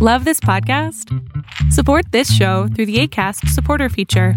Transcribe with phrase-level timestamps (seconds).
[0.00, 1.12] Love this podcast?
[1.72, 4.34] Support this show through the ACAST supporter feature.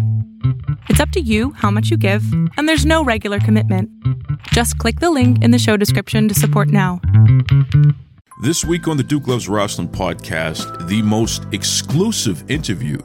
[0.88, 2.24] It's up to you how much you give,
[2.56, 3.88] and there's no regular commitment.
[4.48, 7.00] Just click the link in the show description to support now.
[8.42, 12.98] This week on the Duke Loves Wrestling podcast, the most exclusive interview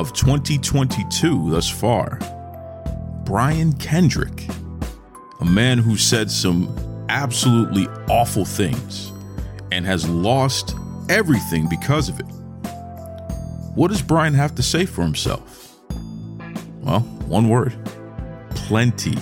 [0.00, 2.18] of 2022 thus far.
[3.22, 4.48] Brian Kendrick,
[5.38, 9.12] a man who said some absolutely awful things
[9.70, 10.74] and has lost
[11.08, 12.26] everything because of it.
[13.74, 15.76] What does Brian have to say for himself?
[16.80, 17.74] Well, one word
[18.54, 19.18] plenty.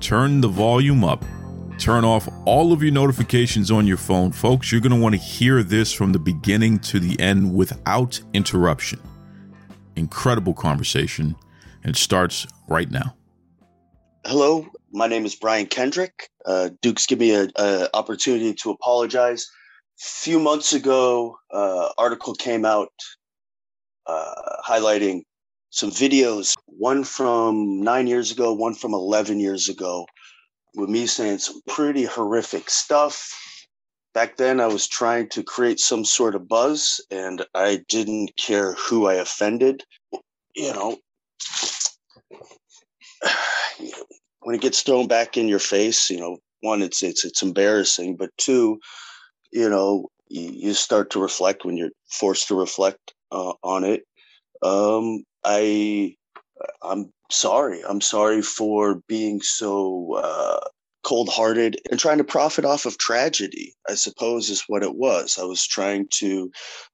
[0.00, 1.24] Turn the volume up.
[1.78, 4.32] Turn off all of your notifications on your phone.
[4.32, 8.20] Folks, you're going to want to hear this from the beginning to the end without
[8.34, 9.00] interruption.
[9.96, 11.36] Incredible conversation,
[11.82, 13.14] and it starts right now.
[14.24, 16.30] Hello, my name is Brian Kendrick.
[16.46, 17.52] Uh, Duke's give me an
[17.94, 19.50] opportunity to apologize
[20.02, 22.92] few months ago, uh, article came out
[24.06, 24.34] uh,
[24.66, 25.22] highlighting
[25.70, 30.06] some videos, one from nine years ago, one from 11 years ago,
[30.74, 33.32] with me saying some pretty horrific stuff.
[34.12, 38.74] Back then, I was trying to create some sort of buzz, and I didn't care
[38.74, 39.84] who I offended.
[40.54, 40.98] You know,
[44.40, 48.16] when it gets thrown back in your face, you know, one, it's it's it's embarrassing,
[48.16, 48.78] but two,
[49.52, 54.04] you know, you, start to reflect when you're forced to reflect uh, on it.
[54.62, 56.16] Um, I,
[56.82, 57.82] I'm sorry.
[57.86, 60.60] I'm sorry for being so uh,
[61.04, 63.74] cold-hearted and trying to profit off of tragedy.
[63.88, 65.38] I suppose is what it was.
[65.38, 66.50] I was trying to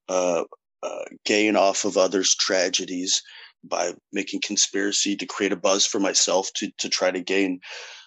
[0.09, 0.45] uh,
[0.83, 3.23] uh, gain off of others' tragedies
[3.65, 7.61] by making conspiracy to create a buzz for myself to to try to gain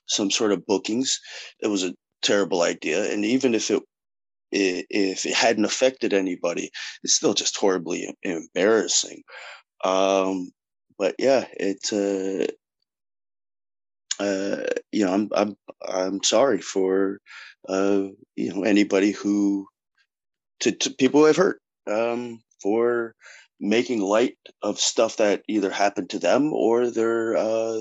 [0.08, 1.20] some sort of bookings.
[1.62, 3.84] It was a terrible idea, and even if it
[4.52, 6.72] if it hadn't affected anybody,
[7.04, 9.24] it's still just horribly embarrassing.
[9.84, 10.52] Um,
[10.98, 12.48] but yeah, it's uh,
[14.20, 17.20] uh, you know, I'm I'm I'm sorry for
[17.68, 18.04] uh,
[18.36, 19.68] you know anybody who
[20.62, 23.16] to, to people who have hurt um, for
[23.60, 27.80] making light of stuff that either happened to them or their uh,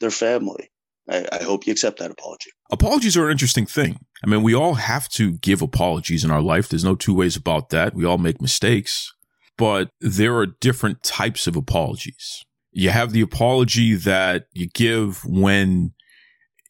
[0.00, 0.70] their family.
[1.10, 2.50] I, I hope you accept that apology.
[2.70, 4.00] Apologies are an interesting thing.
[4.22, 6.68] I mean, we all have to give apologies in our life.
[6.68, 7.94] There's no two ways about that.
[7.94, 9.12] We all make mistakes,
[9.56, 12.44] but there are different types of apologies.
[12.72, 15.94] You have the apology that you give when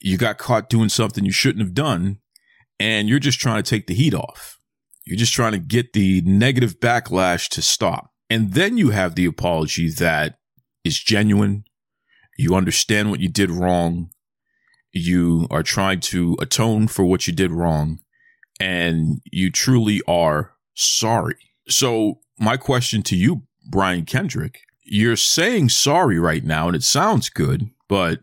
[0.00, 2.18] you got caught doing something you shouldn't have done,
[2.78, 4.58] and you're just trying to take the heat off.
[5.04, 8.10] You're just trying to get the negative backlash to stop.
[8.30, 10.38] And then you have the apology that
[10.84, 11.64] is genuine.
[12.36, 14.10] You understand what you did wrong
[14.92, 18.00] you are trying to atone for what you did wrong
[18.60, 21.36] and you truly are sorry.
[21.68, 27.28] So, my question to you, Brian Kendrick, you're saying sorry right now and it sounds
[27.28, 28.20] good, but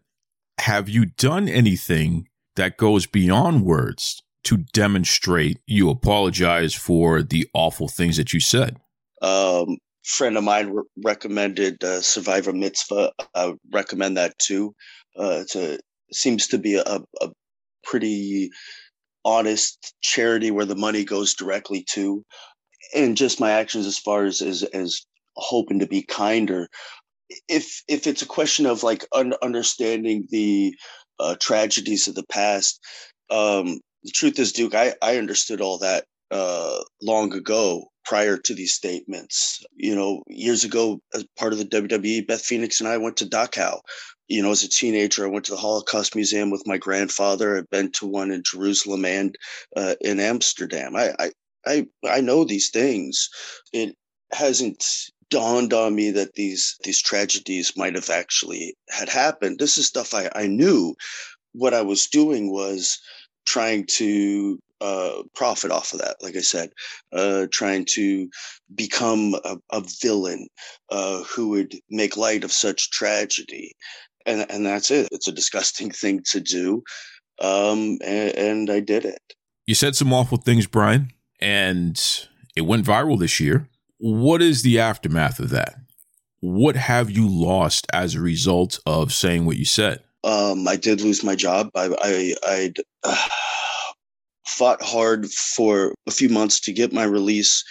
[0.60, 7.88] have you done anything that goes beyond words to demonstrate you apologize for the awful
[7.88, 8.78] things that you said?
[9.22, 13.12] Um, friend of mine re- recommended uh, Survivor Mitzvah.
[13.34, 14.74] I recommend that too.
[15.18, 15.80] Uh, it's a
[16.14, 17.30] seems to be a, a
[17.84, 18.52] pretty
[19.26, 22.24] honest charity where the money goes directly to.
[22.96, 25.02] And just my actions as far as as, as
[25.36, 26.70] hoping to be kinder.
[27.50, 30.76] If if it's a question of like un- understanding the
[31.20, 32.80] uh, tragedies of the past
[33.30, 38.54] um the truth is duke i i understood all that uh long ago prior to
[38.54, 39.64] these statements.
[39.76, 43.26] You know years ago as part of the wwe beth phoenix and i went to
[43.26, 43.80] dachau
[44.28, 47.58] you know, as a teenager, I went to the Holocaust Museum with my grandfather.
[47.58, 49.36] I've been to one in Jerusalem and
[49.76, 50.96] uh, in Amsterdam.
[50.96, 51.32] I, I,
[51.66, 53.30] I, I know these things.
[53.72, 53.96] It
[54.32, 54.84] hasn't
[55.30, 59.60] dawned on me that these these tragedies might have actually had happened.
[59.60, 60.96] This is stuff I, I knew.
[61.54, 63.00] What I was doing was
[63.46, 66.18] trying to uh, profit off of that.
[66.22, 66.72] Like I said,
[67.14, 68.28] uh, trying to
[68.74, 70.48] become a, a villain
[70.92, 73.74] uh, who would make light of such tragedy
[74.26, 75.08] and and that's it.
[75.12, 76.84] It's a disgusting thing to do,
[77.42, 79.22] um, and, and I did it.
[79.66, 82.00] You said some awful things, Brian, and
[82.56, 83.68] it went viral this year.
[83.98, 85.76] What is the aftermath of that?
[86.40, 90.04] What have you lost as a result of saying what you said?
[90.24, 91.70] Um, I did lose my job.
[91.76, 93.28] I, I, I'd uh,
[94.48, 97.64] fought hard for a few months to get my release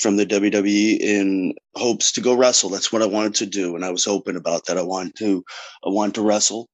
[0.00, 2.70] from the WWE in hopes to go wrestle.
[2.70, 4.78] That's what I wanted to do, and I was open about that.
[4.78, 5.44] I wanted to,
[5.84, 6.68] I wanted to wrestle,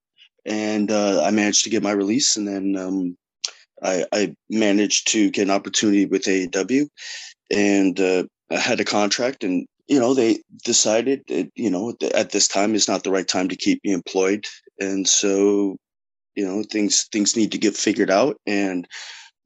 [0.45, 3.17] and uh, I managed to get my release, and then um,
[3.83, 6.89] I, I, managed to get an opportunity with AEW,
[7.51, 12.31] and uh, I had a contract and you know they decided that you know at
[12.31, 14.47] this time is not the right time to keep me employed
[14.79, 15.77] and so
[16.35, 18.87] you know things things need to get figured out and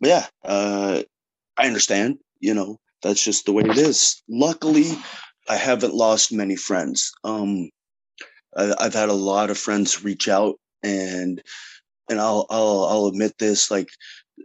[0.01, 1.03] yeah uh
[1.57, 4.23] i understand you know that's just the way it is.
[4.29, 4.93] Luckily
[5.49, 7.13] i haven't lost many friends.
[7.25, 7.71] Um
[8.57, 11.43] I, i've had a lot of friends reach out and
[12.09, 13.89] and i'll i'll i'll admit this like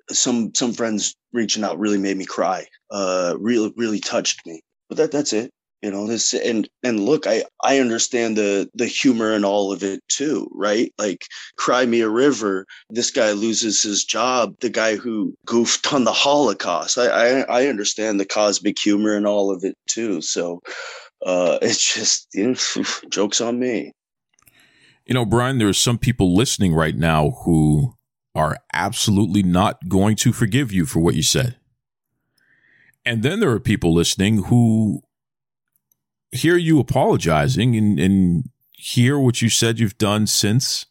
[0.10, 2.66] some some friends reaching out really made me cry.
[2.92, 4.62] Uh really really touched me.
[4.90, 5.52] But that that's it
[5.86, 9.84] you know this and and look i i understand the the humor and all of
[9.84, 10.92] it too right?
[10.98, 11.28] Like
[11.58, 16.12] cry me a river this guy loses his job the guy who goofed on the
[16.12, 16.98] holocaust.
[16.98, 20.22] I i, I understand the cosmic humor and all of it too.
[20.22, 20.62] So
[21.24, 23.92] uh it's just you know jokes on me.
[25.06, 27.94] You know brian there are some people listening right now who
[28.34, 31.58] are absolutely not going to forgive you for what you said.
[33.06, 35.04] And then there are people listening who
[36.36, 40.86] hear you apologizing and, and hear what you said you've done since,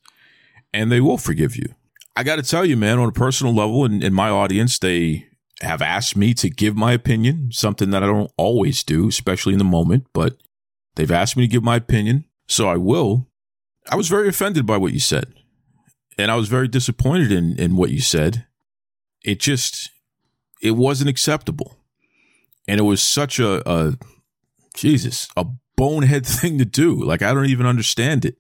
[0.73, 1.75] and they will forgive you.
[2.17, 5.27] I got to tell you, man, on a personal level, in, in my audience, they
[5.61, 9.59] have asked me to give my opinion, something that I don't always do, especially in
[9.59, 10.37] the moment, but
[10.95, 13.29] they've asked me to give my opinion, so I will.
[13.91, 15.33] I was very offended by what you said,
[16.19, 18.47] and I was very disappointed in, in what you said.
[19.23, 19.91] It just,
[20.63, 21.79] it wasn't acceptable.
[22.67, 23.99] And it was such a, a
[24.75, 27.03] Jesus, a bonehead thing to do.
[27.03, 28.37] Like, I don't even understand it.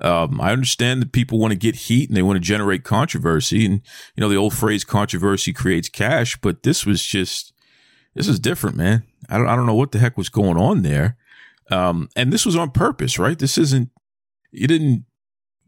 [0.00, 3.64] Um, I understand that people want to get heat and they want to generate controversy.
[3.64, 3.80] And,
[4.14, 7.54] you know, the old phrase controversy creates cash, but this was just,
[8.14, 9.04] this is different, man.
[9.30, 11.16] I don't, I don't know what the heck was going on there.
[11.70, 13.38] Um, and this was on purpose, right?
[13.38, 13.90] This isn't,
[14.52, 15.04] you didn't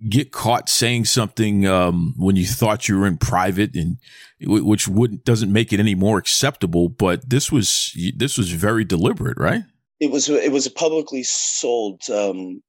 [0.09, 3.97] get caught saying something, um, when you thought you were in private and
[4.41, 6.91] which wouldn't, doesn't make it any more acceptable.
[6.91, 9.65] But this was, this was very deliberate, right?
[10.01, 12.63] It was it was a publicly sold um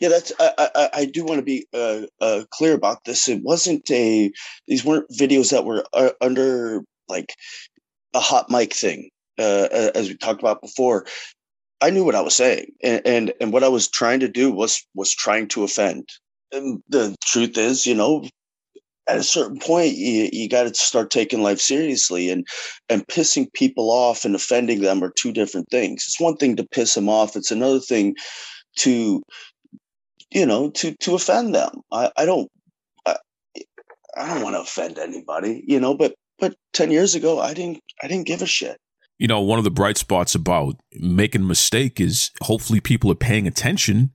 [0.00, 3.28] yeah that's i i, I do want to be uh, uh, clear about this.
[3.28, 4.30] It wasn't a
[4.66, 7.34] these weren't videos that were uh, under like
[8.14, 11.06] a hot mic thing uh, as we talked about before.
[11.80, 14.50] I knew what i was saying and, and and what i was trying to do
[14.50, 16.08] was was trying to offend.
[16.52, 18.24] And the truth is you know
[19.08, 22.46] at a certain point you, you got to start taking life seriously and
[22.88, 26.04] and pissing people off and offending them are two different things.
[26.06, 28.14] It's one thing to piss them off it's another thing
[28.78, 29.22] to
[30.30, 31.70] you know to to offend them.
[31.90, 32.50] I i don't
[33.06, 33.16] i,
[34.16, 37.80] I don't want to offend anybody you know but but 10 years ago i didn't
[38.02, 38.78] i didn't give a shit.
[39.18, 43.16] You know one of the bright spots about making a mistake is hopefully people are
[43.16, 44.12] paying attention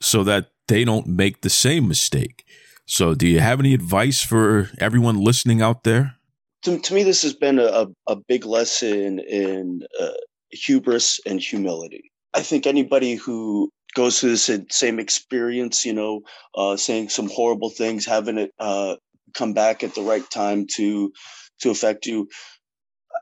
[0.00, 2.44] so that they don't make the same mistake
[2.90, 6.16] so, do you have any advice for everyone listening out there?
[6.62, 10.10] To, to me, this has been a, a big lesson in uh,
[10.50, 12.10] hubris and humility.
[12.34, 16.22] I think anybody who goes through the same experience, you know,
[16.56, 18.96] uh, saying some horrible things, having it uh,
[19.34, 21.12] come back at the right time to
[21.60, 22.28] to affect you,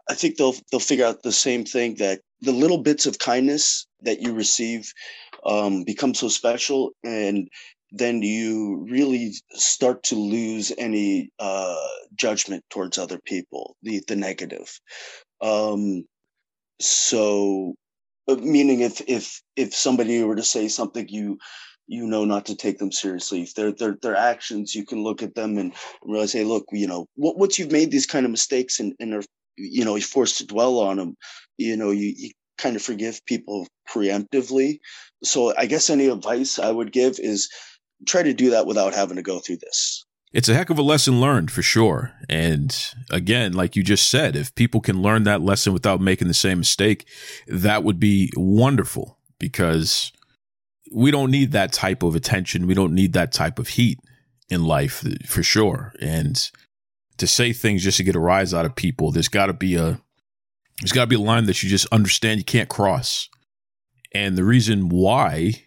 [0.08, 3.86] I think they'll they'll figure out the same thing that the little bits of kindness
[4.00, 4.90] that you receive
[5.44, 7.48] um, become so special, and
[7.90, 11.76] then you really start to lose any uh,
[12.14, 14.78] judgment towards other people, the the negative.
[15.40, 16.04] Um,
[16.80, 17.74] so,
[18.28, 21.38] uh, meaning if if if somebody were to say something, you
[21.86, 23.42] you know not to take them seriously.
[23.42, 26.86] If their their their actions, you can look at them and realize, hey, look, you
[26.86, 29.22] know, once you've made these kind of mistakes and and are
[29.56, 31.16] you know you're forced to dwell on them,
[31.56, 34.78] you know, you, you kind of forgive people preemptively.
[35.24, 37.48] So I guess any advice I would give is
[38.06, 40.04] try to do that without having to go through this.
[40.32, 42.12] It's a heck of a lesson learned for sure.
[42.28, 42.76] And
[43.10, 46.58] again, like you just said, if people can learn that lesson without making the same
[46.58, 47.08] mistake,
[47.46, 50.12] that would be wonderful because
[50.92, 52.66] we don't need that type of attention.
[52.66, 54.00] We don't need that type of heat
[54.50, 55.94] in life for sure.
[56.00, 56.50] And
[57.16, 59.76] to say things just to get a rise out of people, there's got to be
[59.76, 60.00] a
[60.80, 63.28] there's got to be a line that you just understand you can't cross.
[64.14, 65.64] And the reason why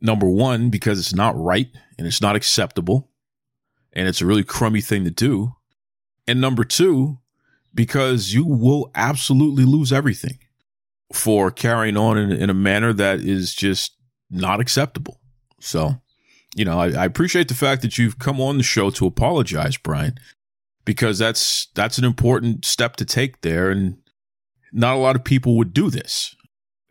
[0.00, 3.10] Number one, because it's not right and it's not acceptable
[3.92, 5.54] and it's a really crummy thing to do.
[6.26, 7.18] And number two,
[7.74, 10.38] because you will absolutely lose everything
[11.12, 13.92] for carrying on in, in a manner that is just
[14.30, 15.20] not acceptable.
[15.60, 16.00] So,
[16.54, 19.76] you know, I, I, appreciate the fact that you've come on the show to apologize,
[19.76, 20.18] Brian,
[20.84, 23.98] because that's that's an important step to take there, and
[24.72, 26.34] not a lot of people would do this.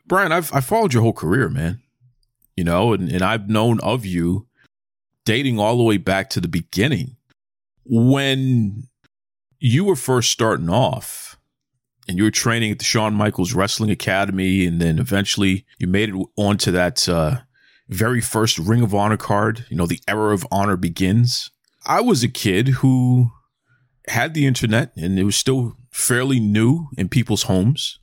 [0.05, 1.81] Brian, I've I followed your whole career, man
[2.59, 4.45] you know, and, and I've known of you
[5.23, 7.15] dating all the way back to the beginning.
[7.85, 8.89] When
[9.59, 11.37] you were first starting off
[12.05, 16.09] and you were training at the Shawn Michaels Wrestling Academy, and then eventually you made
[16.09, 17.37] it onto that uh,
[17.87, 19.65] very first Ring of Honor card.
[19.69, 21.51] You know, the era of honor begins.
[21.85, 23.31] I was a kid who
[24.09, 27.99] had the internet, and it was still fairly new in people's homes.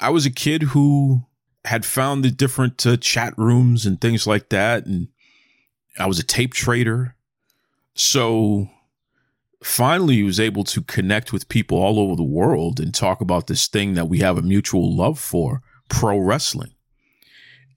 [0.00, 1.26] I was a kid who
[1.64, 5.08] had found the different uh, chat rooms and things like that, and
[5.98, 7.16] I was a tape trader.
[7.94, 8.70] So
[9.62, 13.46] finally he was able to connect with people all over the world and talk about
[13.46, 16.74] this thing that we have a mutual love for pro wrestling.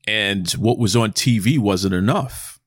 [0.07, 2.59] And what was on TV wasn't enough.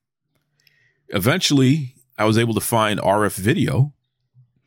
[1.09, 3.93] Eventually, I was able to find RF video.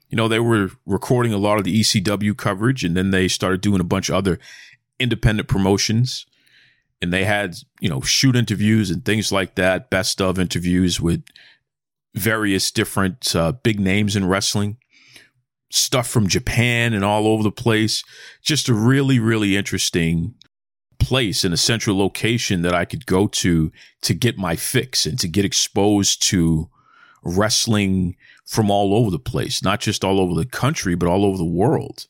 [0.08, 3.60] You know, they were recording a lot of the ECW coverage and then they started
[3.60, 4.38] doing a bunch of other
[4.98, 6.26] independent promotions.
[7.02, 11.24] And they had, you know, shoot interviews and things like that, best of interviews with
[12.14, 14.76] various different uh, big names in wrestling,
[15.70, 18.04] stuff from Japan and all over the place.
[18.42, 20.34] Just a really, really interesting
[20.98, 25.18] place and a central location that I could go to to get my fix and
[25.20, 26.68] to get exposed to
[27.22, 31.38] wrestling from all over the place, not just all over the country, but all over
[31.38, 32.06] the world.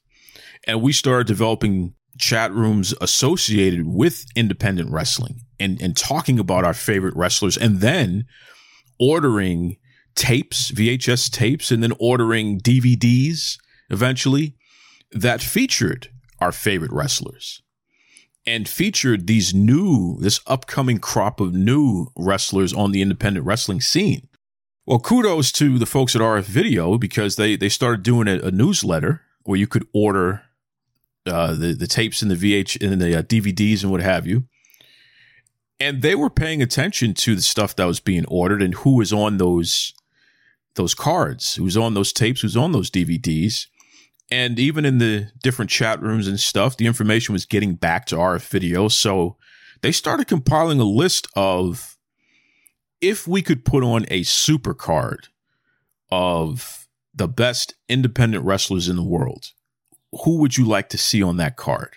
[0.66, 6.74] And we started developing chat rooms associated with independent wrestling and, and talking about our
[6.74, 8.26] favorite wrestlers and then
[8.98, 9.76] ordering
[10.14, 13.58] tapes, VHS tapes, and then ordering DVDs
[13.88, 14.56] eventually
[15.10, 16.08] that featured
[16.38, 17.62] our favorite wrestlers
[18.46, 24.28] and featured these new, this upcoming crop of new wrestlers on the independent wrestling scene.
[24.86, 28.50] Well, kudos to the folks at RF Video because they, they started doing a, a
[28.50, 30.42] newsletter where you could order
[31.26, 34.44] uh, the, the tapes and the VH and the uh, DVDs and what have you.
[35.78, 39.12] And they were paying attention to the stuff that was being ordered and who was
[39.12, 39.94] on those
[40.76, 43.66] those cards, who's on those tapes, who's on those DVDs.
[44.30, 48.16] And even in the different chat rooms and stuff, the information was getting back to
[48.16, 48.86] RF Video.
[48.86, 49.36] So
[49.82, 51.96] they started compiling a list of
[53.00, 55.28] if we could put on a super card
[56.10, 59.52] of the best independent wrestlers in the world,
[60.12, 61.96] who would you like to see on that card?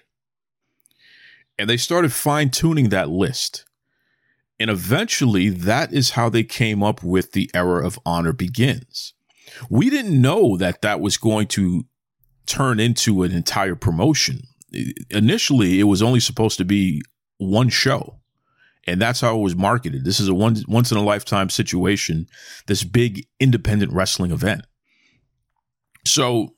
[1.57, 3.65] And they started fine tuning that list.
[4.59, 9.13] And eventually, that is how they came up with the era of honor begins.
[9.69, 11.85] We didn't know that that was going to
[12.45, 14.41] turn into an entire promotion.
[15.09, 17.01] Initially, it was only supposed to be
[17.37, 18.19] one show.
[18.85, 20.03] And that's how it was marketed.
[20.03, 22.27] This is a one, once in a lifetime situation,
[22.67, 24.65] this big independent wrestling event.
[26.05, 26.52] So,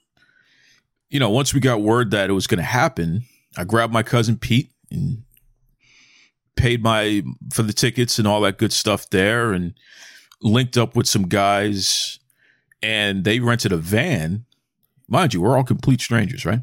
[1.10, 3.24] you know, once we got word that it was going to happen,
[3.58, 5.24] I grabbed my cousin Pete and
[6.56, 7.22] paid my
[7.54, 9.74] for the tickets and all that good stuff there and
[10.42, 12.20] linked up with some guys
[12.82, 14.46] and they rented a van.
[15.08, 16.62] Mind you, we're all complete strangers, right?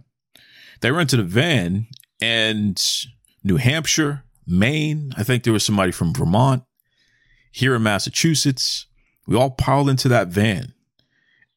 [0.80, 1.86] They rented a van
[2.20, 2.80] and
[3.44, 6.64] New Hampshire, Maine, I think there was somebody from Vermont,
[7.50, 8.86] here in Massachusetts.
[9.26, 10.74] We all piled into that van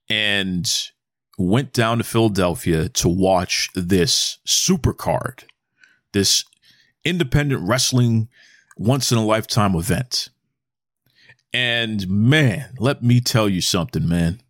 [0.09, 0.71] and
[1.37, 5.43] went down to Philadelphia to watch this supercard,
[6.13, 6.45] this
[7.03, 8.29] independent wrestling
[8.77, 10.29] once in a lifetime event.
[11.53, 14.41] And man, let me tell you something, man.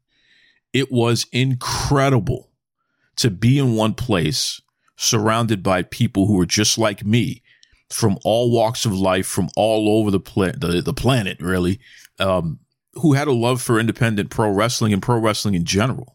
[0.73, 2.49] It was incredible
[3.17, 4.61] to be in one place
[4.97, 7.41] surrounded by people who were just like me
[7.89, 11.79] from all walks of life, from all over the, pla- the, the planet, really,
[12.19, 12.59] um,
[12.93, 16.14] who had a love for independent pro wrestling and pro wrestling in general.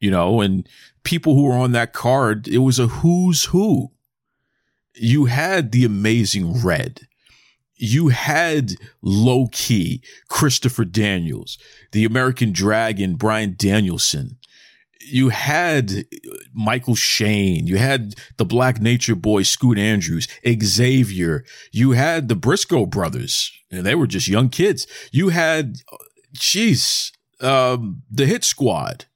[0.00, 0.68] You know, and
[1.04, 3.90] people who were on that card, it was a who's who
[4.94, 7.02] you had the amazing Red.
[7.76, 11.58] You had Low Ki Christopher Daniels,
[11.92, 14.36] the American Dragon, Brian Danielson.
[15.00, 16.04] You had
[16.52, 17.66] Michael Shane.
[17.66, 21.44] You had the Black Nature Boy, Scoot Andrews, Xavier.
[21.72, 24.86] You had the Briscoe brothers, and they were just young kids.
[25.10, 25.76] You had,
[26.36, 29.06] jeez, um, the Hit Squad,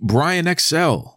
[0.00, 1.16] Brian XL.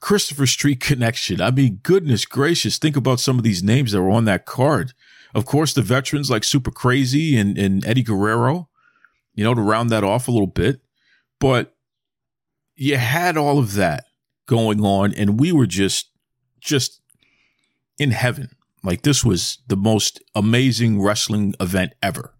[0.00, 1.40] Christopher Street Connection.
[1.40, 4.92] I mean, goodness gracious, think about some of these names that were on that card.
[5.34, 8.68] Of course, the veterans like Super Crazy and, and Eddie Guerrero,
[9.34, 10.80] you know, to round that off a little bit.
[11.40, 11.74] But
[12.74, 14.04] you had all of that
[14.46, 16.10] going on, and we were just,
[16.60, 17.00] just
[17.98, 18.50] in heaven.
[18.82, 22.32] Like this was the most amazing wrestling event ever.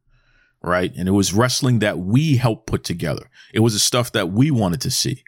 [0.63, 0.93] Right.
[0.97, 3.29] And it was wrestling that we helped put together.
[3.53, 5.23] It was the stuff that we wanted to see.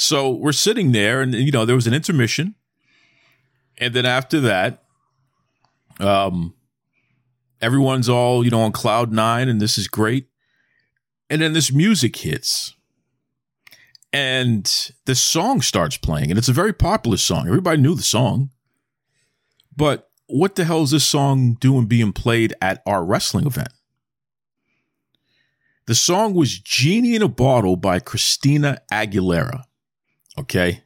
[0.00, 2.54] So we're sitting there, and you know there was an intermission,
[3.78, 4.84] and then after that,
[5.98, 6.54] um,
[7.60, 10.28] everyone's all you know on cloud nine, and this is great.
[11.28, 12.74] And then this music hits,
[14.12, 14.72] And
[15.04, 17.48] the song starts playing, and it's a very popular song.
[17.48, 18.50] Everybody knew the song.
[19.76, 23.72] But what the hell is this song doing being played at our wrestling event?
[25.86, 29.64] The song was Genie in a Bottle by Christina Aguilera.
[30.38, 30.82] Okay.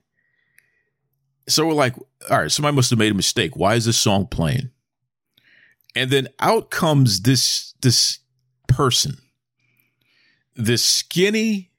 [1.48, 1.96] So we're like,
[2.30, 3.56] all right, somebody must have made a mistake.
[3.56, 4.70] Why is this song playing?
[5.94, 8.20] And then out comes this this
[8.66, 9.18] person,
[10.56, 11.70] this skinny,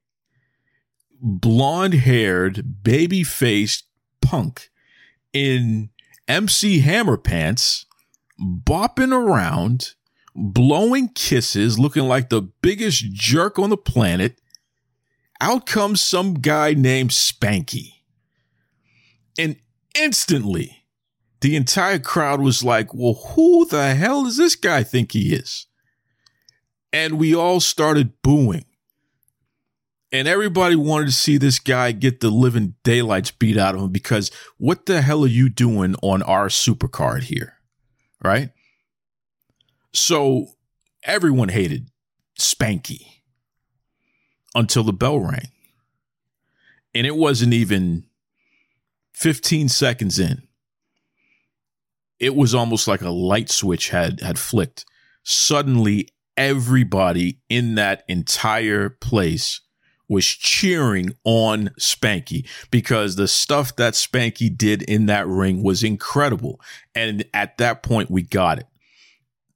[1.19, 3.85] blonde haired, baby faced
[4.21, 4.69] punk
[5.31, 5.89] in
[6.27, 7.85] MC Hammer pants,
[8.39, 9.93] bopping around,
[10.35, 14.39] blowing kisses, looking like the biggest jerk on the planet.
[15.43, 17.95] Out comes some guy named Spanky.
[19.37, 19.57] And
[19.93, 20.85] instantly,
[21.41, 25.67] the entire crowd was like, well, who the hell does this guy think he is?
[26.93, 28.63] And we all started booing.
[30.13, 33.91] And everybody wanted to see this guy get the living daylights beat out of him
[33.91, 37.57] because what the hell are you doing on our supercard here?
[38.23, 38.51] Right?
[39.91, 40.51] So
[41.03, 41.89] everyone hated
[42.39, 43.12] Spanky
[44.55, 45.49] until the bell rang.
[46.95, 48.05] And it wasn't even
[49.13, 50.43] 15 seconds in.
[52.19, 54.85] It was almost like a light switch had had flicked.
[55.23, 59.61] Suddenly everybody in that entire place
[60.07, 66.59] was cheering on Spanky because the stuff that Spanky did in that ring was incredible.
[66.93, 68.67] And at that point, we got it.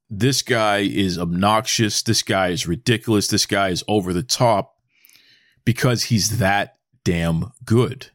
[0.09, 2.01] This guy is obnoxious.
[2.01, 3.27] This guy is ridiculous.
[3.27, 4.76] This guy is over the top
[5.67, 8.07] because he's that damn good.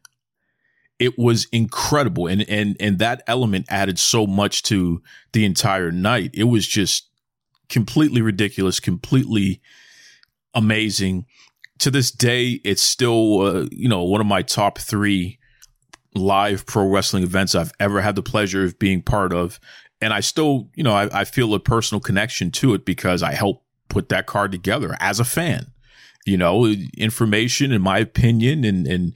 [0.98, 2.26] It was incredible.
[2.26, 5.02] And, and, and that element added so much to
[5.34, 6.30] the entire night.
[6.32, 7.10] It was just
[7.68, 9.60] completely ridiculous, completely
[10.54, 11.26] amazing
[11.80, 15.38] to this day, it's still, uh, you know, one of my top three
[16.14, 19.60] live pro wrestling events I've ever had the pleasure of being part of.
[20.00, 23.32] And I still, you know, I, I feel a personal connection to it because I
[23.32, 25.71] helped put that card together as a fan.
[26.24, 29.14] You know, information, in my opinion, and and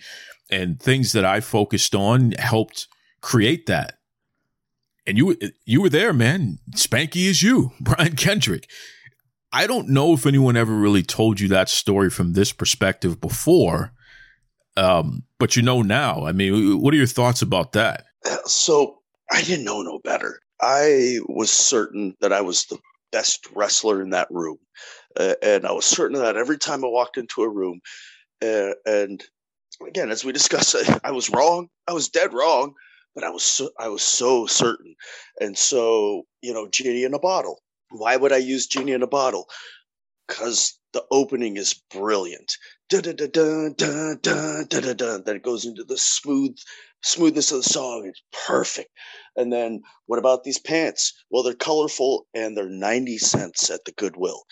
[0.50, 2.88] and things that I focused on helped
[3.20, 3.98] create that.
[5.06, 6.58] And you you were there, man.
[6.72, 8.68] Spanky is you, Brian Kendrick.
[9.52, 13.92] I don't know if anyone ever really told you that story from this perspective before,
[14.76, 16.26] um, but you know now.
[16.26, 18.04] I mean, what are your thoughts about that?
[18.44, 18.98] So
[19.30, 20.40] I didn't know no better.
[20.60, 22.78] I was certain that I was the
[23.12, 24.58] best wrestler in that room,
[25.16, 27.80] and I was certain of that every time I walked into a room,
[28.42, 29.22] uh, and
[29.86, 31.68] again, as we discussed, I, was wrong.
[31.88, 32.74] I was dead wrong,
[33.14, 34.94] but I was so, I was so certain,
[35.40, 37.60] and so you know, genie in a bottle.
[37.90, 39.48] Why would I use Genie in a Bottle?
[40.26, 42.56] Because the opening is brilliant.
[42.88, 45.18] Da da da da da da da da.
[45.18, 46.56] Then it goes into the smooth
[47.02, 48.06] smoothness of the song.
[48.06, 48.90] It's perfect.
[49.36, 51.12] And then what about these pants?
[51.30, 54.42] Well, they're colorful and they're 90 cents at the Goodwill.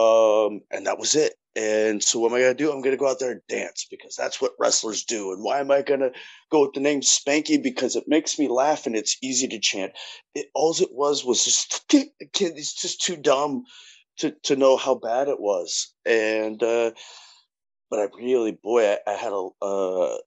[0.00, 1.34] Um, and that was it.
[1.56, 2.70] And so what am I gonna do?
[2.70, 5.32] I'm gonna go out there and dance because that's what wrestlers do.
[5.32, 6.12] And why am I gonna
[6.50, 7.60] go with the name Spanky?
[7.60, 9.92] Because it makes me laugh and it's easy to chant.
[10.34, 12.08] It all it was was just kid.
[12.22, 13.64] It's just too dumb
[14.18, 15.92] to to know how bad it was.
[16.06, 16.92] And uh,
[17.90, 20.18] but I really, boy, I, I had a uh,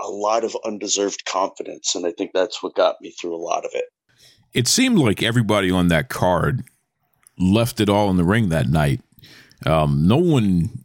[0.00, 3.64] a lot of undeserved confidence, and I think that's what got me through a lot
[3.64, 3.84] of it.
[4.52, 6.64] It seemed like everybody on that card
[7.38, 9.00] left it all in the ring that night
[9.64, 10.84] um, no one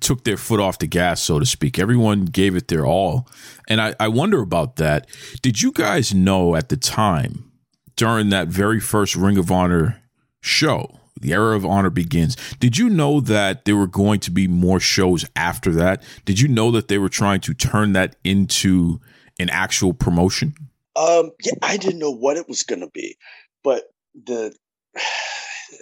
[0.00, 1.78] took their foot off the gas, so to speak.
[1.78, 3.28] Everyone gave it their all.
[3.68, 5.06] And I, I wonder about that.
[5.42, 7.50] Did you guys know at the time,
[7.96, 10.00] during that very first Ring of Honor
[10.40, 12.36] show, the era of honor begins.
[12.60, 16.00] Did you know that there were going to be more shows after that?
[16.24, 19.00] Did you know that they were trying to turn that into
[19.40, 20.54] an actual promotion?
[20.94, 23.16] Um, yeah, I didn't know what it was going to be,
[23.64, 23.82] but
[24.14, 24.54] the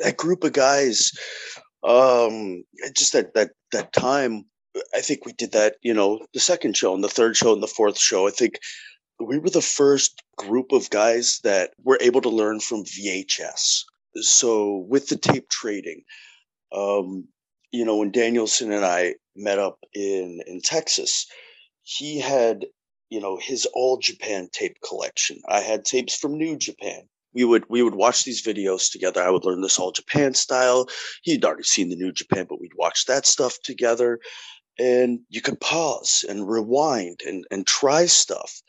[0.02, 1.12] that group of guys
[1.84, 4.44] um just that that that time
[4.94, 7.62] i think we did that you know the second show and the third show and
[7.62, 8.26] the fourth show.
[8.26, 8.58] I think
[9.18, 13.82] we were the first group of guys that were able to learn from vhs
[14.16, 16.02] so with the tape trading
[16.72, 17.26] um
[17.72, 21.26] you know when danielson and i met up in in texas
[21.82, 22.66] he had
[23.10, 25.40] you know his all japan tape collection.
[25.48, 29.22] I had tapes from new japan we would we would watch these videos together.
[29.22, 30.88] I would learn this all Japan style.
[31.22, 34.18] He'd already seen the New Japan, but we'd watch that stuff together.
[34.78, 38.62] And you could pause and rewind and and try stuff.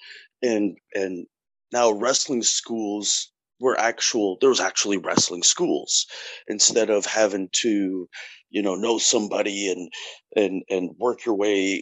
[0.44, 1.26] And and
[1.72, 6.06] now wrestling schools were actual there was actually wrestling schools
[6.48, 8.08] instead of having to
[8.50, 9.90] you know know somebody and
[10.36, 11.82] and and work your way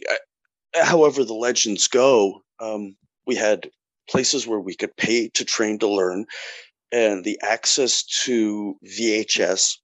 [0.74, 2.96] however the legends go, um,
[3.26, 3.68] we had
[4.08, 6.26] places where we could pay to train to learn,
[6.96, 9.76] and the access to VHS.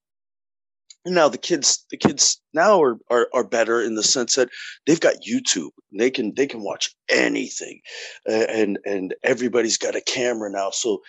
[1.04, 4.48] And now the kids, the kids now are, are are better in the sense that
[4.86, 5.70] they've got YouTube.
[5.98, 7.80] They can they can watch anything,
[8.28, 10.70] uh, and and everybody's got a camera now.
[10.70, 11.02] So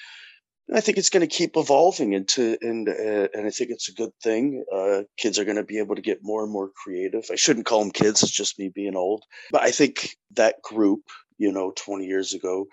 [0.74, 3.94] I think it's going to keep evolving into, and uh, and I think it's a
[3.94, 4.66] good thing.
[4.76, 7.26] Uh, kids are going to be able to get more and more creative.
[7.32, 9.24] I shouldn't call them kids; it's just me being old.
[9.52, 11.02] But I think that group,
[11.38, 12.66] you know, 20 years ago,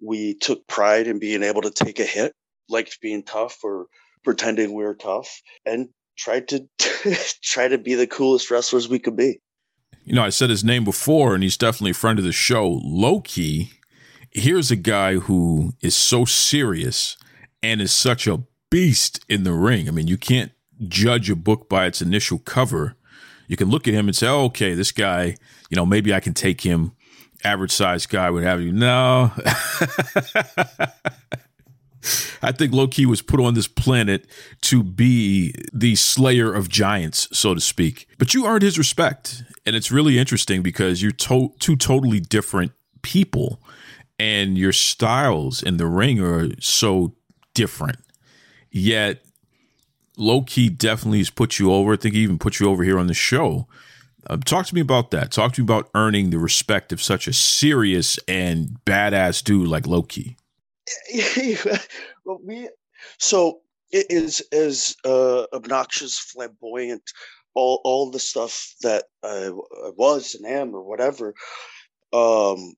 [0.00, 2.32] we took pride in being able to take a hit,
[2.68, 3.86] liked being tough or
[4.22, 6.66] pretending we were tough, and tried to
[7.42, 9.40] try to be the coolest wrestlers we could be.
[10.04, 12.80] You know, I said his name before, and he's definitely a friend of the show.
[12.82, 13.70] Low Ki.
[14.30, 17.16] Here's a guy who is so serious
[17.62, 19.88] and is such a beast in the ring.
[19.88, 20.52] I mean, you can't
[20.88, 22.96] judge a book by its initial cover.
[23.46, 25.36] You can look at him and say, oh, okay, this guy,
[25.70, 26.92] you know, maybe I can take him,
[27.44, 28.72] average size guy, would have you.
[28.72, 29.32] No.
[32.42, 34.26] I think Low Ki was put on this planet
[34.62, 38.06] to be the slayer of giants, so to speak.
[38.18, 39.42] But you earned his respect.
[39.66, 43.60] And it's really interesting because you're to- two totally different people
[44.18, 47.14] and your styles in the ring are so
[47.54, 47.98] different.
[48.70, 49.24] Yet
[50.16, 51.94] Low Ki definitely has put you over.
[51.94, 53.66] I think he even put you over here on the show.
[54.28, 55.30] Uh, talk to me about that.
[55.30, 59.86] Talk to me about earning the respect of such a serious and badass dude like
[59.86, 60.36] Low Ki.
[62.24, 62.68] well, we
[63.18, 67.02] so it is as uh, obnoxious, flamboyant,
[67.54, 69.50] all all the stuff that I
[69.96, 71.34] was and am or whatever.
[72.12, 72.74] Um,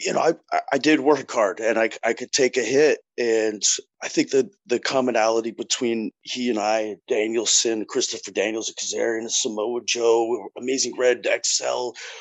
[0.00, 0.20] you know,
[0.52, 3.00] I, I did work hard and I, I could take a hit.
[3.18, 3.62] And
[4.02, 10.48] I think the, the commonality between he and I, Danielson, Christopher Daniels, Kazarian, Samoa Joe,
[10.56, 11.66] Amazing Red, XL,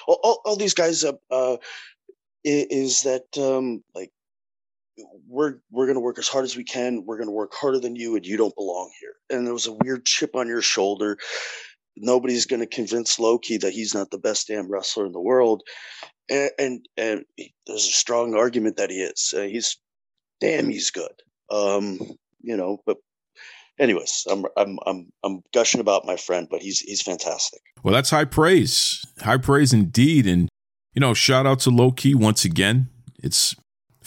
[0.08, 1.58] all, all, all these guys uh,
[2.44, 4.12] is that um, like
[5.28, 7.04] we're we're going to work as hard as we can.
[7.06, 9.14] We're going to work harder than you, and you don't belong here.
[9.30, 11.18] And there was a weird chip on your shoulder.
[11.96, 15.22] Nobody's going to convince Low Ki that he's not the best damn wrestler in the
[15.22, 15.64] world
[16.30, 17.26] and and, and
[17.66, 19.34] there's a strong argument that he is.
[19.36, 19.78] Uh, he's
[20.40, 21.12] damn, he's good.
[21.50, 22.00] Um,
[22.42, 22.98] you know, but
[23.80, 27.62] anyways, I'm I'm I'm I'm gushing about my friend, but he's he's fantastic.
[27.84, 30.50] Well, that's high praise, high praise indeed, and
[30.94, 32.90] you know, shout out to Low Ki once again.
[33.24, 33.56] It's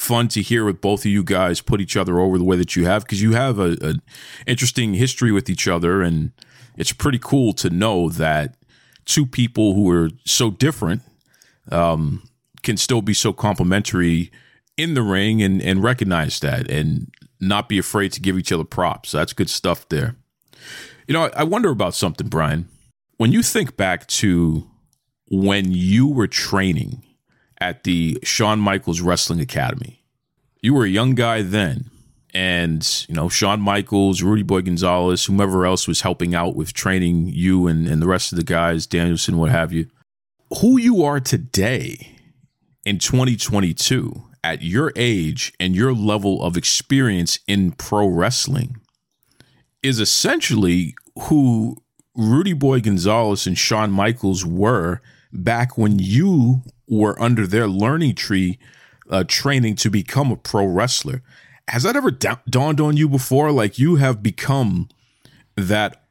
[0.01, 2.75] fun to hear with both of you guys put each other over the way that
[2.75, 3.95] you have because you have a,
[4.47, 6.33] interesting history with each other, and
[6.77, 8.57] it's pretty cool to know that
[9.05, 11.03] two people who are so different
[11.71, 12.23] um,
[12.63, 14.31] can still be so complimentary
[14.77, 18.65] in the ring and, and recognize that and not be afraid to give each other
[18.65, 19.13] props.
[19.13, 20.17] That's good stuff there.
[21.07, 22.69] You know, I, I wonder about something, Brian.
[23.19, 24.67] When you think back to
[25.31, 27.05] when you were training
[27.61, 30.03] at the Shawn Michaels Wrestling Academy,
[30.61, 31.91] you were a young guy then.
[32.33, 37.27] And, you know, Shawn Michaels, Rudy Boy Gonzalez, whomever else was helping out with training
[37.27, 39.87] you and, and the rest of the guys, Danielson, what have you
[40.59, 42.17] who you are today
[42.85, 48.81] in 2022 at your age and your level of experience in pro wrestling
[49.83, 51.77] is essentially who
[52.17, 55.01] Rudy Boy Gonzalez and Shawn Michaels were
[55.33, 58.59] back when you were under their learning tree
[59.11, 61.23] uh, training to become a pro wrestler.
[61.69, 63.53] Has that ever da- dawned on you before?
[63.53, 64.89] Like you have become
[65.57, 66.05] that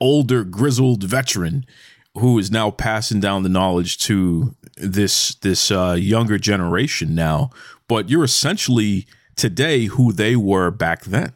[0.00, 1.66] older, grizzled veteran
[2.14, 7.50] who is now passing down the knowledge to this this uh, younger generation now.
[7.86, 11.32] But you're essentially today who they were back then.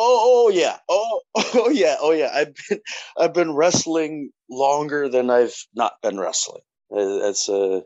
[0.00, 0.76] Oh, oh yeah.
[0.88, 1.20] Oh,
[1.54, 1.96] oh yeah.
[2.00, 2.30] Oh yeah.
[2.32, 2.80] I've been
[3.16, 6.62] I've been wrestling longer than I've not been wrestling.
[6.90, 7.80] That's uh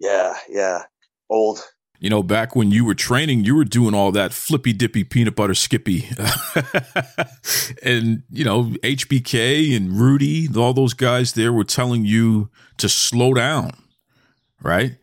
[0.00, 0.82] yeah, yeah.
[1.30, 1.62] Old
[2.02, 5.36] you know, back when you were training, you were doing all that flippy dippy peanut
[5.36, 6.08] butter skippy.
[7.84, 13.34] and, you know, HBK and Rudy, all those guys there were telling you to slow
[13.34, 13.70] down,
[14.60, 14.96] right?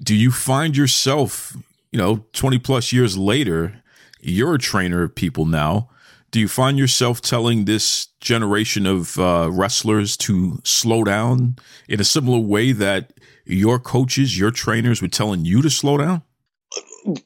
[0.00, 1.56] Do you find yourself,
[1.90, 3.81] you know, 20 plus years later,
[4.22, 5.88] you're a trainer of people now.
[6.30, 11.56] Do you find yourself telling this generation of uh, wrestlers to slow down
[11.88, 13.12] in a similar way that
[13.44, 16.22] your coaches, your trainers were telling you to slow down?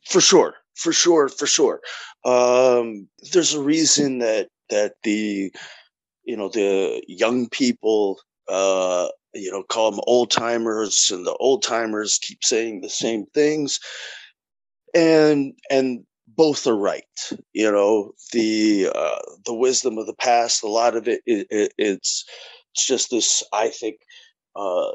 [0.04, 1.80] For sure, for sure, for sure.
[2.24, 5.52] Um, there's a reason that that the
[6.24, 11.62] you know the young people uh, you know call them old timers, and the old
[11.62, 13.78] timers keep saying the same things,
[14.94, 17.04] and and both are right.
[17.52, 20.62] You know the uh, the wisdom of the past.
[20.62, 22.24] A lot of it, it, it it's
[22.74, 23.42] it's just this.
[23.52, 23.96] I think
[24.56, 24.90] uh,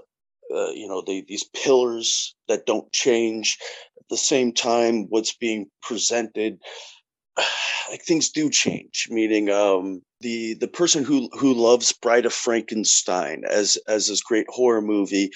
[0.53, 3.57] uh, you know the, these pillars that don't change
[3.97, 6.59] at the same time what's being presented
[7.89, 13.43] like things do change meaning um the the person who who loves bride of frankenstein
[13.49, 15.29] as as this great horror movie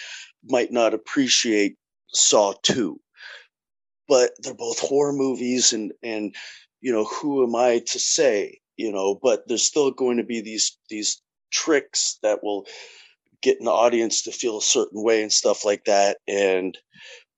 [0.45, 1.75] might not appreciate
[2.13, 2.99] saw 2
[4.07, 6.35] but they're both horror movies and and
[6.81, 10.41] you know who am i to say you know but there's still going to be
[10.41, 12.65] these these tricks that will
[13.41, 16.17] get an audience to feel a certain way and stuff like that.
[16.27, 16.77] And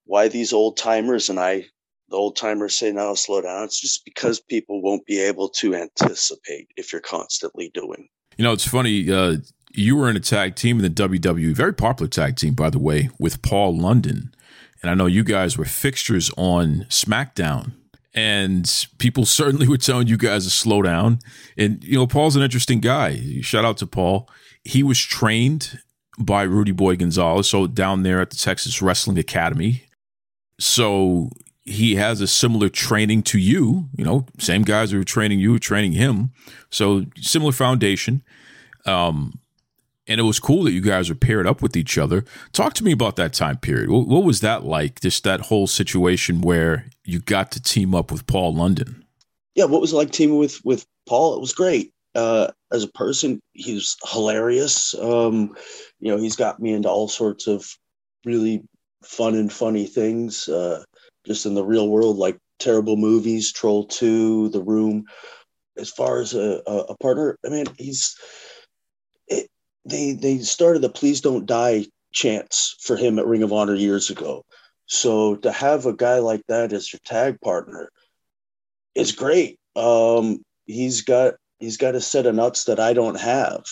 [0.06, 1.66] why these old timers and i
[2.10, 5.76] the old timers say now slow down it's just because people won't be able to
[5.76, 8.08] anticipate if you're constantly doing.
[8.38, 9.38] You know it's funny uh,
[9.74, 12.80] you were in a tag team in the wwe very popular tag team by the
[12.80, 14.34] way with paul london
[14.82, 17.72] and i know you guys were fixtures on smackdown
[18.14, 21.20] and people certainly were telling you guys to slow down
[21.58, 24.30] and you know paul's an interesting guy shout out to paul
[24.64, 25.80] he was trained
[26.20, 29.84] by rudy boy gonzalez so down there at the texas wrestling academy
[30.60, 31.30] so
[31.68, 33.90] he has a similar training to you.
[33.96, 36.32] You know, same guys who are training you, training him.
[36.72, 38.24] So similar foundation.
[38.86, 39.40] Um,
[40.08, 42.24] and it was cool that you guys were paired up with each other.
[42.54, 43.90] Talk to me about that time period.
[43.90, 45.02] What, what was that like?
[45.02, 49.04] Just that whole situation where you got to team up with Paul London.
[49.56, 51.36] Yeah, what was it like teaming with with Paul?
[51.36, 51.94] It was great.
[52.16, 54.96] Uh, as a person, he's hilarious.
[54.96, 55.56] Um,
[56.00, 57.68] you know, he's got me into all sorts of
[58.26, 58.64] really
[59.04, 60.48] fun and funny things.
[60.48, 60.84] Uh,
[61.26, 65.06] just in the real world, like terrible movies, Troll Two, The Room.
[65.78, 68.16] As far as a, a, partner, I mean, he's
[69.88, 74.10] they they started the "Please Don't Die" chants for him at Ring of Honor years
[74.10, 74.44] ago.
[74.86, 77.90] So to have a guy like that as your tag partner
[78.96, 79.60] is great.
[79.76, 83.64] Um, he's got he's got a set of nuts that I don't have,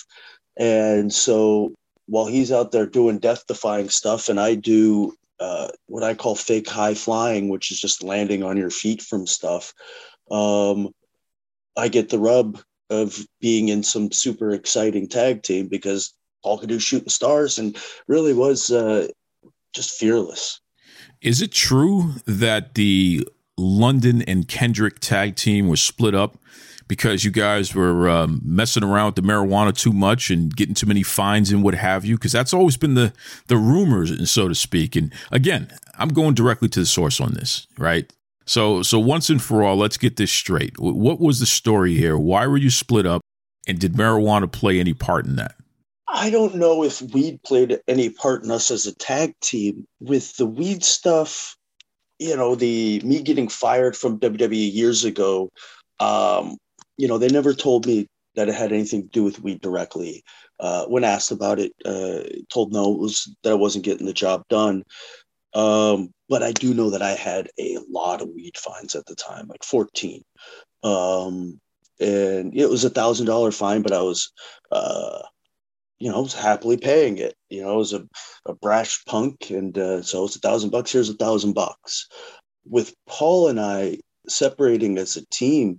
[0.57, 1.73] and so
[2.07, 6.35] while he's out there doing death defying stuff, and I do uh, what I call
[6.35, 9.73] fake high flying, which is just landing on your feet from stuff.
[10.31, 10.89] Um,
[11.75, 16.69] I get the rub of being in some super exciting tag team because Paul could
[16.69, 19.07] do shooting stars and really was uh,
[19.73, 20.59] just fearless.
[21.21, 26.37] Is it true that the London and Kendrick tag team was split up
[26.87, 30.85] because you guys were um, messing around with the marijuana too much and getting too
[30.85, 32.15] many fines and what have you?
[32.15, 33.13] Because that's always been the
[33.47, 34.95] the rumors, so to speak.
[34.95, 38.11] And again, I'm going directly to the source on this, right?
[38.45, 40.77] So, so once and for all, let's get this straight.
[40.79, 42.17] What was the story here?
[42.17, 43.21] Why were you split up?
[43.67, 45.55] And did marijuana play any part in that?
[46.07, 49.87] I don't know if weed played any part in us as a tag team.
[49.99, 51.57] With the weed stuff,
[52.19, 55.49] you know, the me getting fired from WWE years ago,
[55.99, 56.57] um,
[56.97, 60.23] you know, they never told me that it had anything to do with weed directly.
[60.59, 64.13] Uh, when asked about it, uh, told no, it was that I wasn't getting the
[64.13, 64.83] job done.
[65.55, 69.15] Um, but I do know that I had a lot of weed fines at the
[69.15, 70.21] time, like 14.
[70.83, 71.59] Um,
[71.99, 74.31] and it was a thousand dollar fine, but I was,
[74.71, 75.19] uh,
[75.97, 77.35] you know, I was happily paying it.
[77.49, 78.05] You know, I was a,
[78.45, 80.91] a brash punk, and uh, so it's a thousand bucks.
[80.91, 82.07] Here's a thousand bucks.
[82.65, 85.77] With Paul and I separating as a team,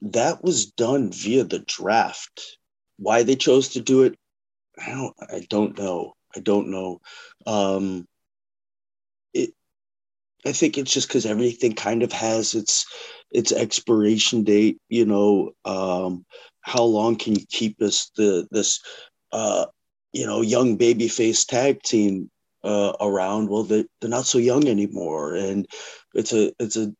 [0.00, 2.56] that was done via the draft.
[2.98, 4.16] Why they chose to do it,
[4.80, 6.14] I don't I don't know.
[6.34, 7.00] I don't know.
[7.46, 8.06] Um
[10.48, 12.86] I think it's just because everything kind of has its
[13.30, 16.24] its expiration date, you know, um,
[16.62, 18.80] how long can you keep this the this
[19.32, 19.66] uh
[20.12, 22.30] you know young baby face tag team
[22.64, 23.48] uh around?
[23.50, 25.66] Well they they're not so young anymore and
[26.14, 26.92] it's a it's a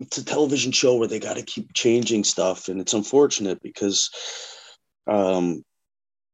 [0.00, 4.10] it's a television show where they got to keep changing stuff, and it's unfortunate because,
[5.06, 5.62] um,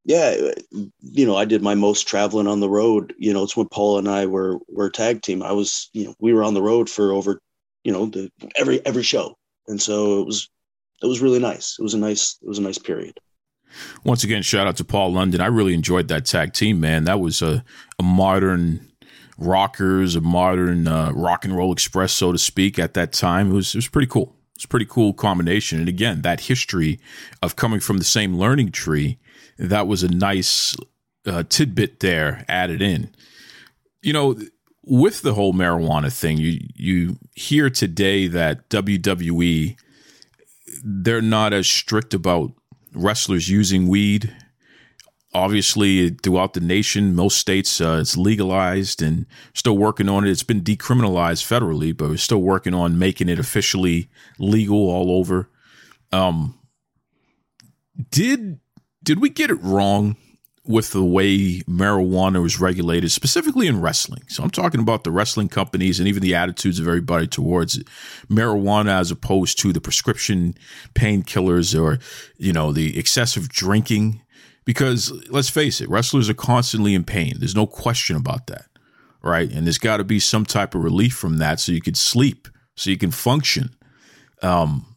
[0.06, 0.52] yeah,
[1.00, 3.12] you know, I did my most traveling on the road.
[3.18, 5.42] You know, it's when Paul and I were were tag team.
[5.42, 7.40] I was, you know, we were on the road for over,
[7.82, 10.48] you know, the, every every show, and so it was
[11.02, 11.76] it was really nice.
[11.76, 13.18] It was a nice it was a nice period.
[14.04, 15.40] Once again, shout out to Paul London.
[15.40, 17.02] I really enjoyed that tag team, man.
[17.02, 17.64] That was a,
[17.98, 18.88] a modern
[19.38, 23.50] rockers, a modern uh, rock and roll express, so to speak, at that time.
[23.50, 24.36] It was, it was pretty cool.
[24.54, 25.80] It's a pretty cool combination.
[25.80, 27.00] And again, that history
[27.42, 29.18] of coming from the same learning tree,
[29.58, 30.76] that was a nice
[31.26, 33.10] uh, tidbit there added in.
[34.02, 34.36] You know,
[34.86, 39.76] with the whole marijuana thing, you you hear today that WWE
[40.84, 42.52] they're not as strict about
[42.94, 44.34] wrestlers using weed.
[45.34, 50.30] Obviously throughout the nation most states uh, it's legalized and still working on it.
[50.30, 55.50] It's been decriminalized federally but we're still working on making it officially legal all over.
[56.12, 56.58] Um,
[58.10, 58.60] did
[59.06, 60.16] did we get it wrong
[60.66, 64.22] with the way marijuana was regulated, specifically in wrestling.
[64.26, 67.86] So I'm talking about the wrestling companies and even the attitudes of everybody towards it.
[68.28, 70.56] Marijuana as opposed to the prescription
[70.94, 72.00] painkillers or,
[72.36, 74.20] you know, the excessive drinking.
[74.64, 77.34] Because let's face it, wrestlers are constantly in pain.
[77.38, 78.66] There's no question about that.
[79.22, 79.50] Right.
[79.50, 82.48] And there's got to be some type of relief from that so you could sleep,
[82.74, 83.70] so you can function.
[84.42, 84.96] Um,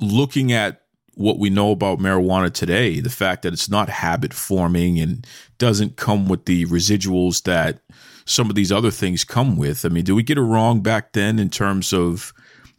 [0.00, 0.80] looking at
[1.14, 5.26] what we know about marijuana today, the fact that it's not habit forming and
[5.58, 7.80] doesn't come with the residuals that
[8.24, 9.84] some of these other things come with.
[9.84, 12.32] I mean, do we get it wrong back then in terms of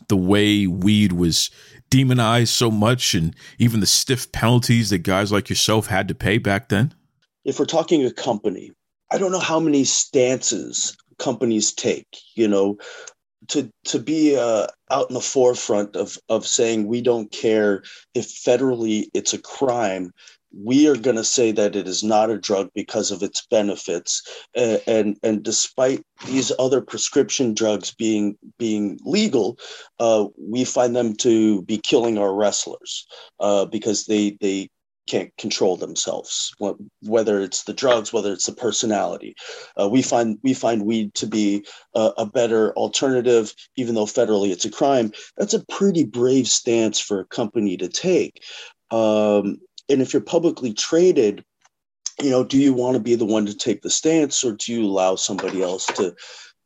[0.07, 1.49] the way weed was
[1.89, 6.37] demonized so much and even the stiff penalties that guys like yourself had to pay
[6.37, 6.93] back then?
[7.43, 8.71] If we're talking a company,
[9.11, 12.17] I don't know how many stances companies take.
[12.35, 12.77] You know,
[13.47, 18.27] to to be uh, out in the forefront of of saying we don't care if
[18.27, 20.11] federally it's a crime
[20.53, 24.21] we are going to say that it is not a drug because of its benefits.
[24.55, 29.57] Uh, and and despite these other prescription drugs being being legal
[29.99, 33.07] uh, we find them to be killing our wrestlers
[33.39, 34.69] uh, because they they
[35.11, 36.53] can't control themselves
[37.01, 39.35] whether it's the drugs whether it's the personality.
[39.79, 44.51] Uh, we find we find weed to be a, a, better alternative even though federally
[44.51, 45.11] it's a crime.
[45.35, 48.41] That's a pretty brave stance for a company to take.
[48.89, 49.57] Um,
[49.89, 51.43] and if you're publicly traded
[52.21, 54.71] you know do you want to be the one to take the stance or do
[54.71, 56.15] you allow somebody else to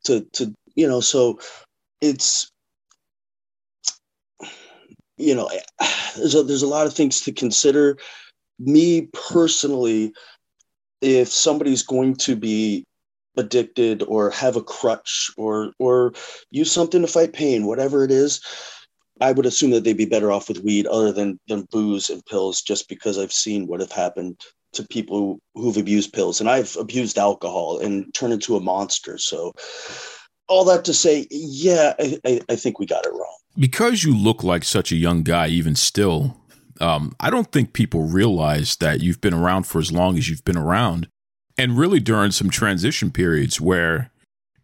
[0.03, 1.39] to to you know so
[1.99, 2.51] it's
[5.17, 5.49] you know
[6.15, 7.97] there's a, there's a lot of things to consider
[8.59, 10.13] me personally,
[11.01, 12.85] if somebody's going to be
[13.37, 16.13] addicted or have a crutch or or
[16.51, 18.41] use something to fight pain, whatever it is,
[19.21, 22.25] I would assume that they'd be better off with weed other than than booze and
[22.25, 24.39] pills, just because I've seen what have happened
[24.73, 29.17] to people who've abused pills, and I've abused alcohol and turned into a monster.
[29.17, 29.53] So,
[30.47, 33.37] all that to say, yeah, I, I, I think we got it wrong.
[33.57, 36.37] Because you look like such a young guy, even still,
[36.81, 40.45] um, I don't think people realize that you've been around for as long as you've
[40.45, 41.07] been around,
[41.57, 44.11] and really during some transition periods where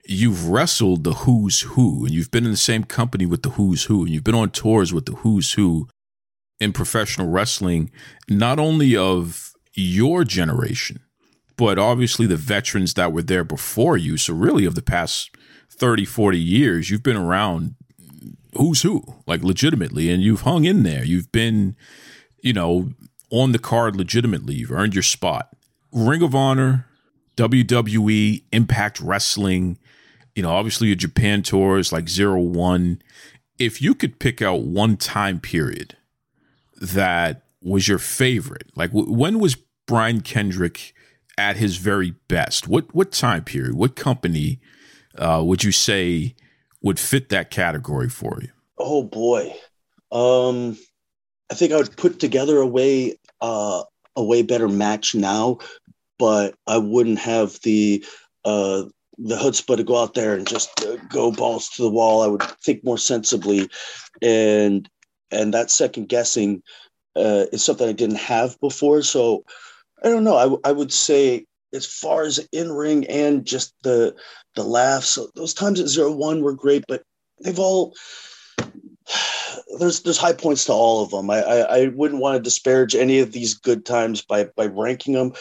[0.05, 3.85] you've wrestled the who's who, and you've been in the same company with the who's
[3.85, 5.87] who, and you've been on tours with the who's who
[6.59, 7.91] in professional wrestling,
[8.29, 10.99] not only of your generation,
[11.57, 14.17] but obviously the veterans that were there before you.
[14.17, 15.31] So, really, of the past
[15.69, 17.75] 30, 40 years, you've been around
[18.55, 21.03] who's who, like legitimately, and you've hung in there.
[21.03, 21.75] You've been,
[22.41, 22.89] you know,
[23.29, 24.55] on the card legitimately.
[24.55, 25.49] You've earned your spot.
[25.91, 26.87] Ring of Honor,
[27.37, 29.77] WWE, Impact Wrestling,
[30.35, 33.01] you know, obviously your Japan tours like Zero One.
[33.57, 35.97] If you could pick out one time period
[36.79, 40.93] that was your favorite, like w- when was Brian Kendrick
[41.37, 42.67] at his very best?
[42.67, 43.75] What what time period?
[43.75, 44.59] What company
[45.17, 46.35] uh, would you say
[46.81, 48.49] would fit that category for you?
[48.77, 49.53] Oh boy.
[50.11, 50.77] Um
[51.49, 53.83] I think I would put together a way uh
[54.15, 55.59] a way better match now,
[56.19, 58.03] but I wouldn't have the
[58.45, 58.83] uh
[59.17, 62.23] the chutzpah to go out there and just uh, go balls to the wall.
[62.23, 63.69] I would think more sensibly,
[64.21, 64.89] and
[65.29, 66.63] and that second guessing
[67.15, 69.03] uh, is something I didn't have before.
[69.03, 69.43] So
[70.03, 70.37] I don't know.
[70.37, 74.15] I, w- I would say as far as in ring and just the
[74.55, 75.17] the laughs.
[75.35, 77.03] Those times at zero one were great, but
[77.43, 77.93] they've all
[79.79, 81.29] there's there's high points to all of them.
[81.29, 85.13] I, I, I wouldn't want to disparage any of these good times by by ranking
[85.13, 85.33] them,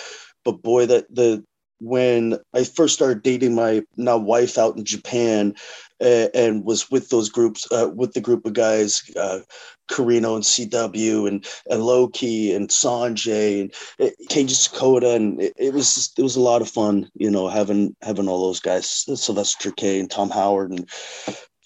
[0.44, 1.44] but boy, that the
[1.80, 5.54] when I first started dating my now wife out in Japan,
[6.00, 9.40] uh, and was with those groups uh, with the group of guys, uh,
[9.88, 15.52] Carino and CW and and Low Ki and Sanjay and uh, Keiji Sakoda, and it,
[15.56, 18.60] it, was just, it was a lot of fun, you know, having having all those
[18.60, 20.88] guys, Sylvester Terkay and Tom Howard, and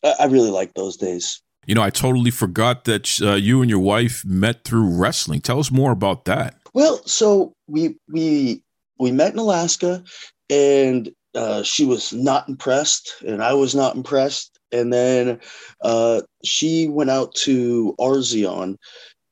[0.03, 1.41] I, I really like those days.
[1.67, 5.41] You know, I totally forgot that uh, you and your wife met through wrestling.
[5.41, 6.59] Tell us more about that.
[6.75, 8.63] Well, so we we
[8.99, 10.03] we met in Alaska,
[10.51, 14.59] and uh, she was not impressed, and I was not impressed.
[14.73, 15.41] And then
[15.83, 18.77] uh, she went out to Arzeon,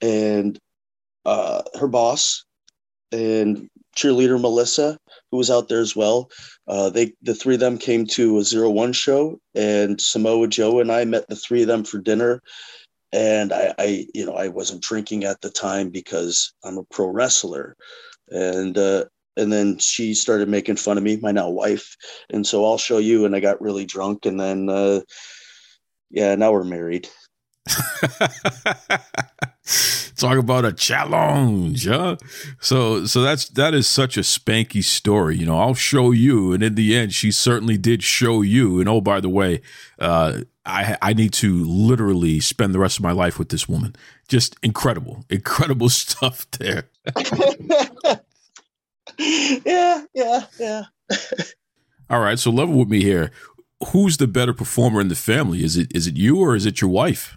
[0.01, 0.59] and
[1.25, 2.45] uh, her boss
[3.13, 4.99] and cheerleader Melissa,
[5.31, 6.31] who was out there as well.
[6.67, 10.81] Uh, they the three of them came to a zero one show, and Samoa Joe
[10.81, 12.41] and I met the three of them for dinner.
[13.13, 17.09] And I, I you know, I wasn't drinking at the time because I'm a pro
[17.09, 17.77] wrestler,
[18.31, 19.05] and uh,
[19.37, 21.97] and then she started making fun of me, my now wife.
[22.31, 23.25] And so I'll show you.
[23.25, 25.01] And I got really drunk, and then uh,
[26.11, 27.09] yeah, now we're married.
[30.17, 32.17] Talk about a challenge, huh?
[32.61, 35.37] So, so that's that is such a spanky story.
[35.37, 38.81] You know, I'll show you, and in the end, she certainly did show you.
[38.81, 39.63] And oh, by the way,
[39.99, 43.97] uh, I I need to literally spend the rest of my life with this woman.
[44.29, 46.89] Just incredible, incredible stuff there.
[49.67, 50.83] yeah, yeah, yeah.
[52.11, 53.31] All right, so level with me here.
[53.89, 55.65] Who's the better performer in the family?
[55.65, 57.37] Is it is it you or is it your wife?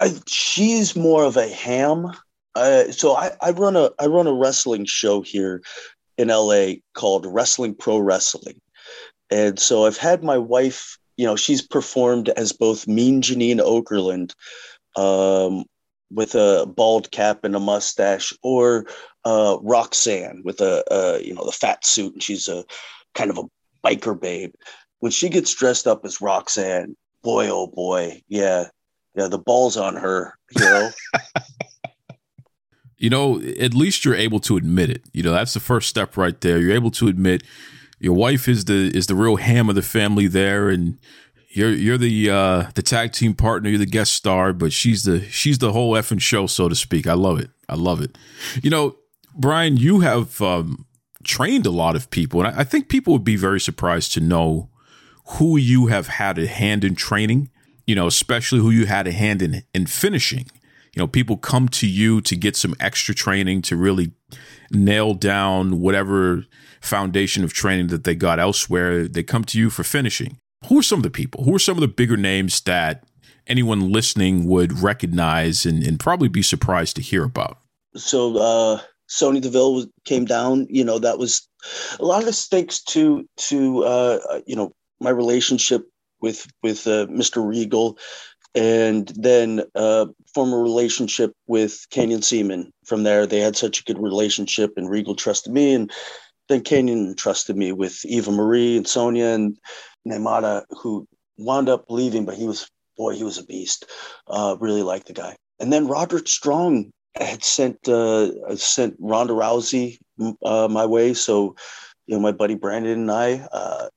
[0.00, 2.12] I, she's more of a ham.
[2.54, 5.62] Uh, so I, I run a I run a wrestling show here
[6.18, 8.60] in LA called Wrestling Pro Wrestling,
[9.30, 10.98] and so I've had my wife.
[11.16, 14.32] You know, she's performed as both Mean Janine Okerlund,
[14.96, 15.64] um,
[16.10, 18.86] with a bald cap and a mustache, or
[19.24, 22.64] uh, Roxanne with a, a you know the fat suit, and she's a
[23.14, 23.44] kind of a
[23.86, 24.52] biker babe.
[25.00, 28.68] When she gets dressed up as Roxanne, boy oh boy, yeah,
[29.14, 30.90] yeah, the ball's on her, you know.
[32.96, 35.02] you know, at least you're able to admit it.
[35.12, 36.58] You know, that's the first step right there.
[36.58, 37.42] You're able to admit
[37.98, 40.98] your wife is the is the real ham of the family there, and
[41.50, 45.22] you're you're the uh, the tag team partner, you're the guest star, but she's the
[45.28, 47.06] she's the whole effing show, so to speak.
[47.06, 47.50] I love it.
[47.68, 48.16] I love it.
[48.62, 48.96] You know,
[49.34, 50.86] Brian, you have um,
[51.24, 54.20] trained a lot of people, and I, I think people would be very surprised to
[54.20, 54.68] know
[55.38, 57.50] who you have had a hand in training
[57.86, 60.46] you know, especially who you had a hand in in finishing.
[60.94, 64.12] You know, people come to you to get some extra training to really
[64.70, 66.44] nail down whatever
[66.82, 69.08] foundation of training that they got elsewhere.
[69.08, 70.38] They come to you for finishing.
[70.66, 71.44] Who are some of the people?
[71.44, 73.04] Who are some of the bigger names that
[73.46, 77.58] anyone listening would recognize and, and probably be surprised to hear about?
[77.96, 78.80] So, uh,
[79.12, 80.66] Sonya Deville was, came down.
[80.70, 81.46] You know, that was
[82.00, 85.86] a lot of thanks to to uh, you know my relationship
[86.20, 87.46] with with uh, Mr.
[87.46, 87.98] Regal,
[88.54, 92.70] and then uh, form a relationship with Canyon Ceman.
[92.86, 95.92] From there, they had such a good relationship, and Regal trusted me, and
[96.48, 99.58] then Canyon trusted me with Eva Marie and Sonya and
[100.08, 101.06] Nemata, who
[101.36, 103.84] wound up leaving, but he was boy, he was a beast.
[104.26, 105.36] Uh, really liked the guy.
[105.60, 109.98] And then Roderick Strong had sent uh, sent Ronda Rousey
[110.44, 111.56] uh, my way, so
[112.06, 113.88] you know my buddy Brandon and I uh,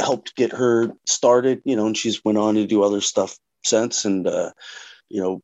[0.00, 4.04] helped get her started, you know, and she's went on to do other stuff since.
[4.04, 4.52] And, uh,
[5.08, 5.40] you know,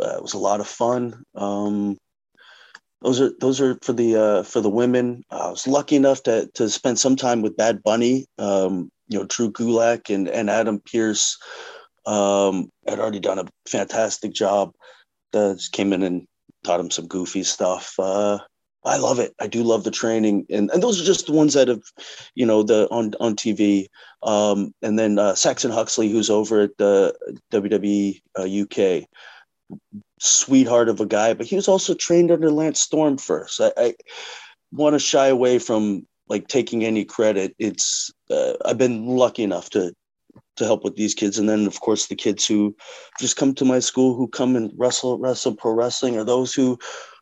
[0.00, 1.24] uh, it was a lot of fun.
[1.34, 1.98] Um,
[3.02, 5.24] those are those are for the uh, for the women.
[5.30, 9.26] I was lucky enough to to spend some time with Bad Bunny, um, you know,
[9.26, 11.38] Drew Gulak and and Adam Pearce.
[12.06, 14.72] um, had already done a fantastic job.
[15.34, 16.26] Uh, just came in and
[16.68, 17.94] taught him some goofy stuff.
[17.98, 18.38] Uh,
[18.84, 19.34] I love it.
[19.40, 21.82] I do love the training, and and those are just the ones that have,
[22.34, 23.86] you know, the on on TV.
[24.22, 27.14] Um, and then uh, Saxon Huxley, who's over at the
[27.52, 29.08] WWE uh, UK,
[30.20, 33.60] sweetheart of a guy, but he was also trained under Lance Storm first.
[33.60, 33.94] I, I
[34.72, 37.54] want to shy away from like taking any credit.
[37.58, 39.92] It's uh, I've been lucky enough to
[40.56, 42.74] to help with these kids, and then of course the kids who
[43.18, 46.78] just come to my school who come and wrestle wrestle pro wrestling, or those who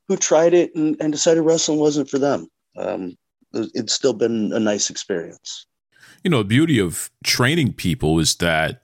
[0.08, 2.46] who tried it and, and decided wrestling wasn't for them.
[2.76, 3.16] Um,
[3.52, 5.66] it's still been a nice experience.
[6.22, 8.82] You know, the beauty of training people is that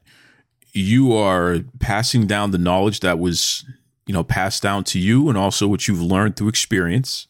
[0.73, 3.65] you are passing down the knowledge that was,
[4.07, 7.27] you know, passed down to you and also what you've learned through experience.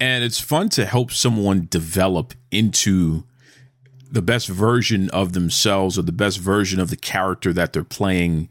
[0.00, 3.24] And it's fun to help someone develop into
[4.10, 8.48] the best version of themselves or the best version of the character that they're playing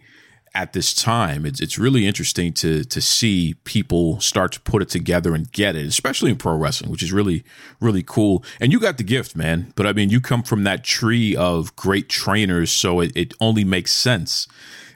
[0.53, 1.45] at this time.
[1.45, 5.75] It's it's really interesting to to see people start to put it together and get
[5.75, 7.43] it, especially in pro wrestling, which is really
[7.79, 8.43] really cool.
[8.59, 9.71] And you got the gift, man.
[9.75, 13.63] But I mean, you come from that tree of great trainers, so it, it only
[13.63, 14.47] makes sense.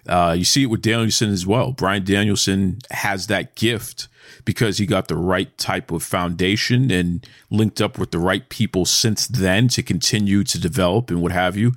[0.08, 1.72] Uh, you see it with Danielson as well.
[1.74, 4.08] Bryan Danielson has that gift
[4.46, 8.86] because he got the right type of foundation and linked up with the right people
[8.86, 11.74] since then to continue to develop and what have you.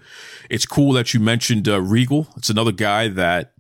[0.51, 2.29] It's cool that you mentioned uh, Regal.
[2.37, 3.55] It's another guy that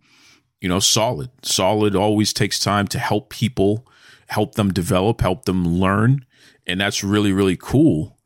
[0.64, 1.28] you know, solid.
[1.43, 3.87] Solid always takes time to help people,
[4.28, 6.24] help them develop, help them learn.
[6.66, 8.16] And that's really, really cool.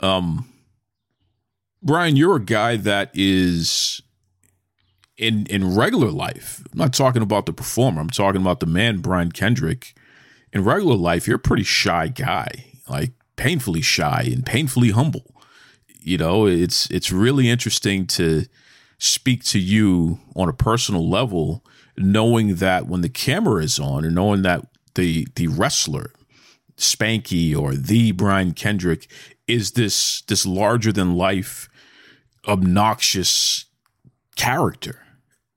[0.00, 0.48] Um,
[1.82, 4.00] Brian, you're a guy that is
[5.16, 6.62] in in regular life.
[6.72, 8.00] I'm not talking about the performer.
[8.00, 9.94] I'm talking about the man, Brian Kendrick.
[10.52, 15.34] In regular life, you're a pretty shy guy, like painfully shy and painfully humble.
[16.00, 18.46] You know, it's it's really interesting to
[18.98, 21.64] speak to you on a personal level
[21.96, 26.10] knowing that when the camera is on and knowing that the the wrestler
[26.76, 29.08] Spanky or the Brian Kendrick
[29.46, 31.68] is this this larger than life
[32.46, 33.66] obnoxious
[34.36, 35.03] character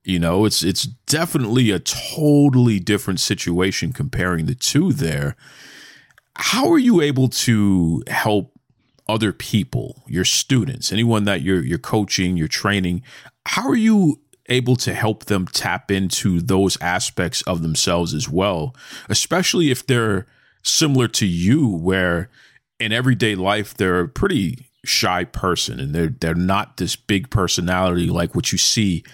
[0.08, 5.36] You know, it's it's definitely a totally different situation comparing the two there.
[6.34, 8.58] How are you able to help
[9.06, 13.02] other people, your students, anyone that you're you're coaching, you're training?
[13.44, 18.74] How are you able to help them tap into those aspects of themselves as well,
[19.10, 20.24] especially if they're
[20.62, 22.30] similar to you where
[22.80, 28.08] in everyday life they're a pretty shy person and they're they're not this big personality
[28.08, 29.04] like what you see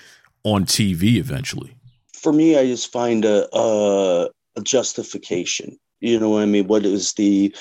[0.45, 1.77] on TV eventually.
[2.13, 5.77] For me, I just find a, a, a justification.
[6.01, 6.67] You know what I mean?
[6.67, 7.55] What is the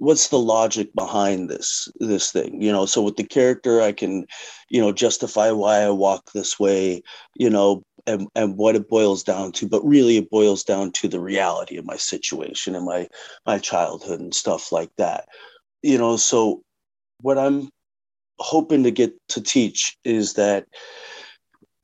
[0.00, 4.26] what's the logic behind this this thing you know so with the character i can
[4.70, 7.02] you know justify why i walk this way
[7.36, 11.06] you know and, and what it boils down to but really it boils down to
[11.06, 13.06] the reality of my situation and my
[13.44, 15.28] my childhood and stuff like that
[15.82, 16.62] you know so
[17.20, 17.68] what i'm
[18.38, 20.64] hoping to get to teach is that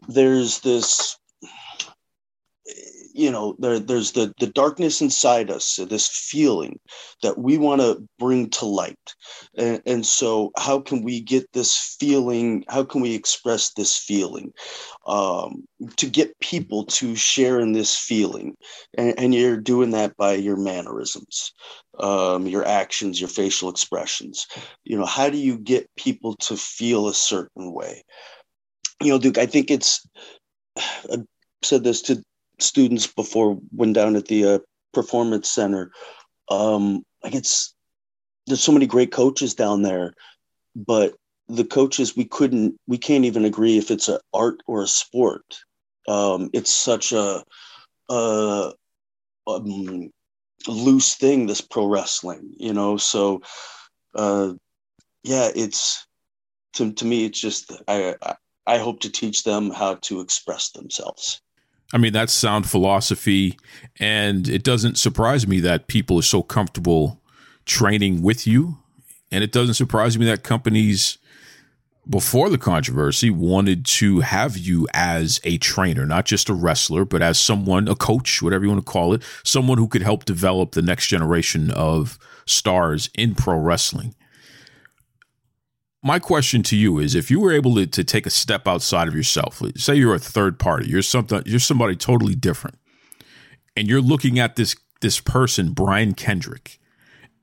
[0.08, 1.18] there's this
[3.16, 6.78] you know there, there's the the darkness inside us this feeling
[7.22, 9.14] that we want to bring to light.
[9.56, 14.52] And, and so how can we get this feeling how can we express this feeling
[15.06, 15.64] um,
[15.96, 18.54] to get people to share in this feeling?
[18.98, 21.52] And, and you're doing that by your mannerisms
[21.98, 24.46] um, your actions your facial expressions.
[24.84, 28.04] You know how do you get people to feel a certain way
[29.02, 30.06] you know duke i think it's
[30.76, 31.18] I
[31.62, 32.22] said this to
[32.58, 34.58] students before when down at the uh,
[34.92, 35.90] performance center.
[36.48, 37.74] Um, like it's
[38.46, 40.14] there's so many great coaches down there,
[40.74, 41.14] but
[41.48, 45.58] the coaches we couldn't we can't even agree if it's an art or a sport.
[46.08, 47.42] Um, it's such a,
[48.08, 48.72] a
[49.46, 50.10] um,
[50.68, 52.96] loose thing this pro wrestling, you know.
[52.96, 53.42] So
[54.14, 54.52] uh,
[55.24, 56.06] yeah, it's
[56.74, 58.36] to to me it's just I, I
[58.66, 61.40] I hope to teach them how to express themselves.
[61.92, 63.58] I mean, that's sound philosophy.
[63.98, 67.20] And it doesn't surprise me that people are so comfortable
[67.64, 68.78] training with you.
[69.30, 71.18] And it doesn't surprise me that companies
[72.08, 77.20] before the controversy wanted to have you as a trainer, not just a wrestler, but
[77.20, 80.72] as someone, a coach, whatever you want to call it, someone who could help develop
[80.72, 84.14] the next generation of stars in pro wrestling
[86.06, 89.08] my question to you is if you were able to, to take a step outside
[89.08, 92.78] of yourself, say you're a third party, you're something you're somebody totally different,
[93.76, 96.78] and you're looking at this this person, Brian Kendrick,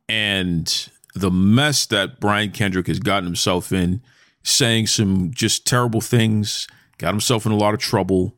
[0.08, 4.02] and the mess that Brian Kendrick has gotten himself in,
[4.44, 6.66] saying some just terrible things,
[6.98, 8.38] got himself in a lot of trouble.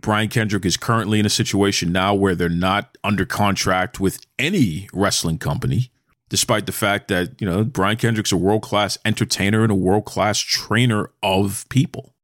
[0.00, 4.88] Brian Kendrick is currently in a situation now where they're not under contract with any
[4.94, 5.90] wrestling company
[6.28, 10.04] despite the fact that, you know, Brian Kendrick's a world class entertainer and a world
[10.04, 12.14] class trainer of people.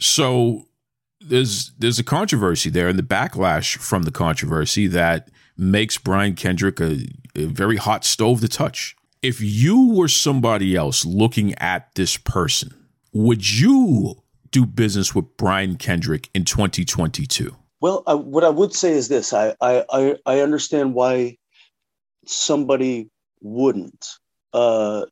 [0.00, 0.66] So
[1.20, 6.80] there's there's a controversy there and the backlash from the controversy that makes Brian Kendrick
[6.80, 7.06] a,
[7.36, 8.96] a very hot stove to touch.
[9.22, 12.74] If you were somebody else looking at this person,
[13.12, 14.16] would you
[14.50, 17.54] do business with Brian Kendrick in 2022?
[17.80, 21.38] Well, I, what I would say is this: I, I I understand why
[22.26, 23.11] somebody
[23.42, 24.06] wouldn't
[24.52, 25.06] uh,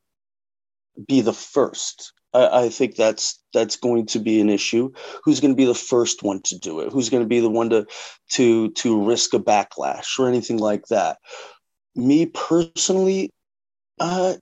[1.07, 2.13] be the first.
[2.33, 4.91] I, I, think that's that's going to be an issue.
[5.23, 6.91] Who's going to be the first one to do it?
[6.91, 7.85] Who's going to be the one to
[8.31, 11.17] to to risk a backlash or anything like that?
[11.95, 13.31] Me personally,
[13.99, 14.35] uh,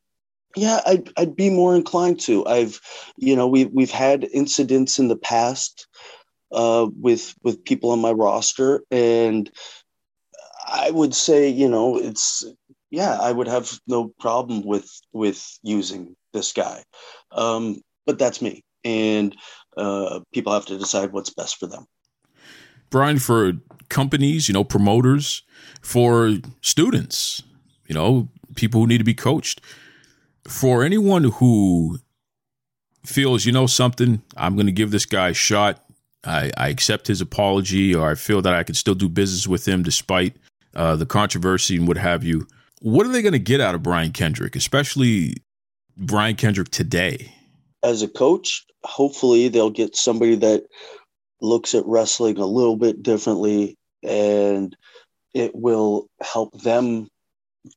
[0.55, 2.45] yeah, I'd I'd be more inclined to.
[2.45, 2.79] I've,
[3.17, 5.87] you know, we we've had incidents in the past
[6.51, 9.49] uh, with with people on my roster, and
[10.67, 12.45] I would say, you know, it's
[12.91, 16.83] yeah, I would have no problem with with using this guy.
[17.31, 19.35] Um, but that's me, and
[19.77, 21.85] uh, people have to decide what's best for them.
[22.89, 23.53] Brian, for
[23.89, 25.43] companies, you know, promoters,
[25.81, 27.43] for students,
[27.87, 29.61] you know, people who need to be coached,
[30.47, 31.99] for anyone who
[33.05, 35.85] feels, you know, something, I'm going to give this guy a shot.
[36.23, 39.67] I, I accept his apology, or I feel that I can still do business with
[39.67, 40.35] him despite
[40.75, 42.47] uh, the controversy and what have you
[42.79, 45.35] what are they going to get out of Brian Kendrick, especially
[45.97, 47.33] Brian Kendrick today?
[47.83, 50.63] As a coach, hopefully they'll get somebody that
[51.41, 54.75] looks at wrestling a little bit differently and
[55.33, 57.07] it will help them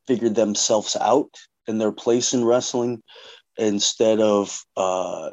[0.06, 1.30] figure themselves out
[1.66, 3.02] and their place in wrestling
[3.56, 5.30] instead of uh,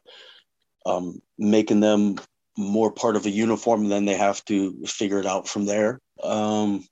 [0.86, 2.16] um, making them
[2.58, 6.00] more part of a uniform then they have to figure it out from there.
[6.22, 6.86] Um,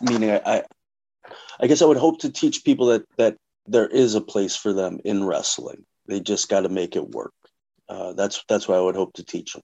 [0.00, 0.62] meaning I,
[1.60, 3.36] I guess I would hope to teach people that that
[3.66, 5.84] there is a place for them in wrestling.
[6.06, 7.32] They just got to make it work.
[7.88, 9.62] Uh, that's that's what I would hope to teach them.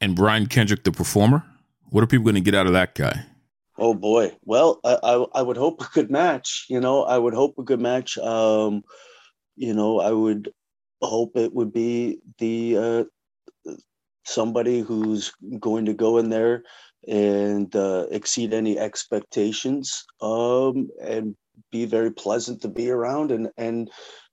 [0.00, 1.44] and Brian Kendrick, the performer.
[1.90, 3.24] What are people going to get out of that guy?
[3.76, 4.36] Oh boy.
[4.44, 6.66] Well, I, I, I would hope a good match.
[6.68, 8.18] You know, I would hope a good match.
[8.18, 8.84] Um,
[9.56, 10.52] you know, I would
[11.02, 12.76] hope it would be the
[13.66, 13.72] uh,
[14.24, 16.62] somebody who's going to go in there
[17.08, 21.34] and uh, exceed any expectations um, and
[21.72, 23.90] be very pleasant to be around and and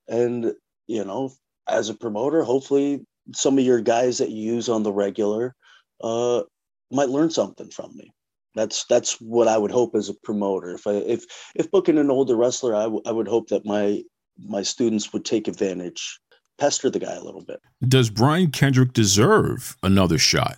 [0.07, 0.53] and
[0.87, 1.31] you know
[1.67, 5.55] as a promoter hopefully some of your guys that you use on the regular
[6.01, 6.43] uh,
[6.91, 8.11] might learn something from me.
[8.55, 10.73] That's that's what i would hope as a promoter.
[10.73, 14.01] If i if if booking an older wrestler I, w- I would hope that my
[14.39, 16.19] my students would take advantage
[16.57, 17.59] pester the guy a little bit.
[17.87, 20.57] Does brian kendrick deserve another shot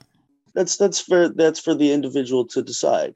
[0.59, 3.15] that's that's for that's for the individual to decide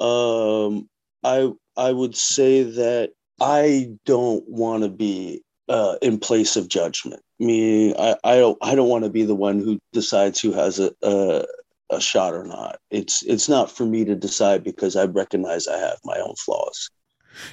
[0.00, 0.88] um
[1.22, 3.10] i i would say that
[3.40, 7.22] i don't want to be uh, in place of judgment.
[7.38, 10.78] Me, I, I don't, I don't want to be the one who decides who has
[10.78, 11.44] a, a,
[11.90, 12.78] a shot or not.
[12.90, 16.88] It's, it's not for me to decide because I recognize I have my own flaws.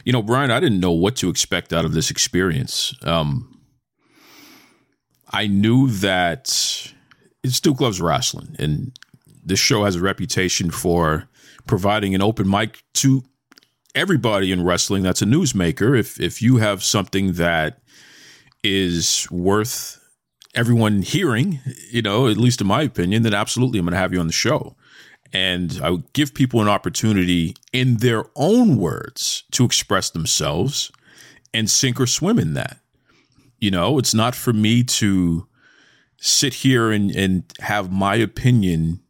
[0.06, 2.96] You know, Brian, I didn't know what to expect out of this experience.
[3.04, 3.60] Um,
[5.32, 6.94] I knew that
[7.44, 8.98] it's Duke loves wrestling, and
[9.46, 11.30] this show has a reputation for
[11.68, 13.24] providing an open mic to
[13.94, 15.98] everybody in wrestling that's a newsmaker.
[15.98, 17.80] If if you have something that
[18.64, 20.00] is worth
[20.56, 21.60] everyone hearing,
[21.92, 24.28] you know, at least in my opinion, then absolutely I'm going to have you on
[24.28, 24.76] the show.
[25.34, 30.92] And I would give people an opportunity in their own words to express themselves
[31.54, 32.80] and sink or swim in that.
[33.60, 35.48] You know, it's not for me to
[36.18, 39.02] sit here and, and have my opinion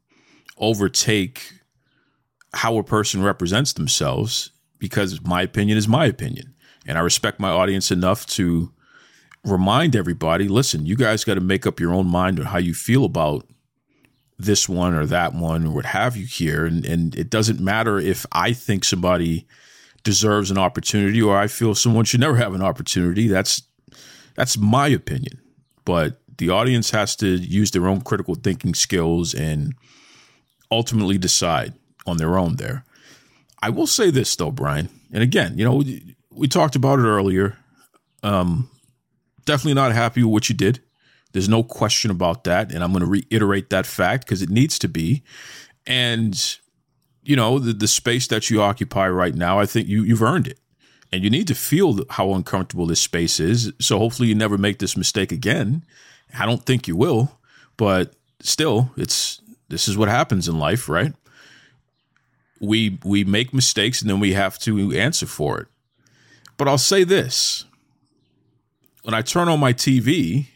[0.58, 1.52] overtake
[2.54, 6.54] how a person represents themselves because my opinion is my opinion.
[6.86, 8.72] And I respect my audience enough to
[9.44, 12.74] remind everybody listen, you guys got to make up your own mind on how you
[12.74, 13.46] feel about
[14.38, 16.66] this one or that one or what have you here.
[16.66, 19.48] And, and it doesn't matter if I think somebody
[20.04, 23.28] deserves an opportunity or I feel someone should never have an opportunity.
[23.28, 23.64] That's
[24.36, 25.42] that's my opinion.
[25.86, 29.74] But the audience has to use their own critical thinking skills and
[30.76, 31.74] ultimately decide
[32.06, 32.84] on their own there.
[33.62, 37.04] I will say this though, Brian, and again, you know, we, we talked about it
[37.04, 37.58] earlier.
[38.22, 38.70] Um,
[39.46, 40.82] definitely not happy with what you did.
[41.32, 42.72] There's no question about that.
[42.72, 45.24] And I'm going to reiterate that fact because it needs to be.
[45.86, 46.58] And,
[47.24, 50.48] you know, the, the space that you occupy right now, I think you, you've earned
[50.48, 50.60] it.
[51.12, 53.72] And you need to feel how uncomfortable this space is.
[53.80, 55.86] So hopefully you never make this mistake again.
[56.38, 57.40] I don't think you will,
[57.78, 61.14] but still, it's this is what happens in life, right?
[62.60, 65.68] We we make mistakes and then we have to answer for it.
[66.58, 67.66] But I'll say this
[69.04, 70.48] when I turn on my TV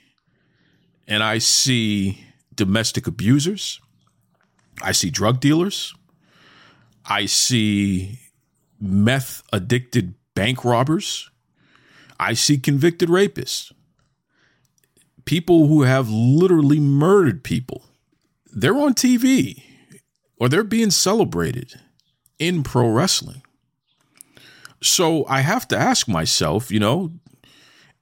[1.08, 3.80] and I see domestic abusers,
[4.82, 5.94] I see drug dealers,
[7.06, 8.20] I see
[8.80, 11.30] meth addicted bank robbers,
[12.20, 13.72] I see convicted rapists,
[15.26, 17.84] people who have literally murdered people.
[18.52, 19.64] They're on TV
[20.38, 21.80] or they're being celebrated
[22.38, 23.42] in pro wrestling.
[24.82, 27.12] So I have to ask myself, you know,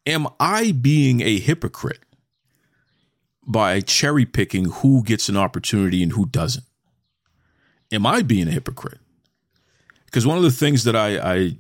[0.08, 2.00] Am I being a hypocrite
[3.46, 6.64] by cherry picking who gets an opportunity and who doesn't?
[7.92, 9.00] Am I being a hypocrite?
[10.06, 11.58] Because one of the things that I, I,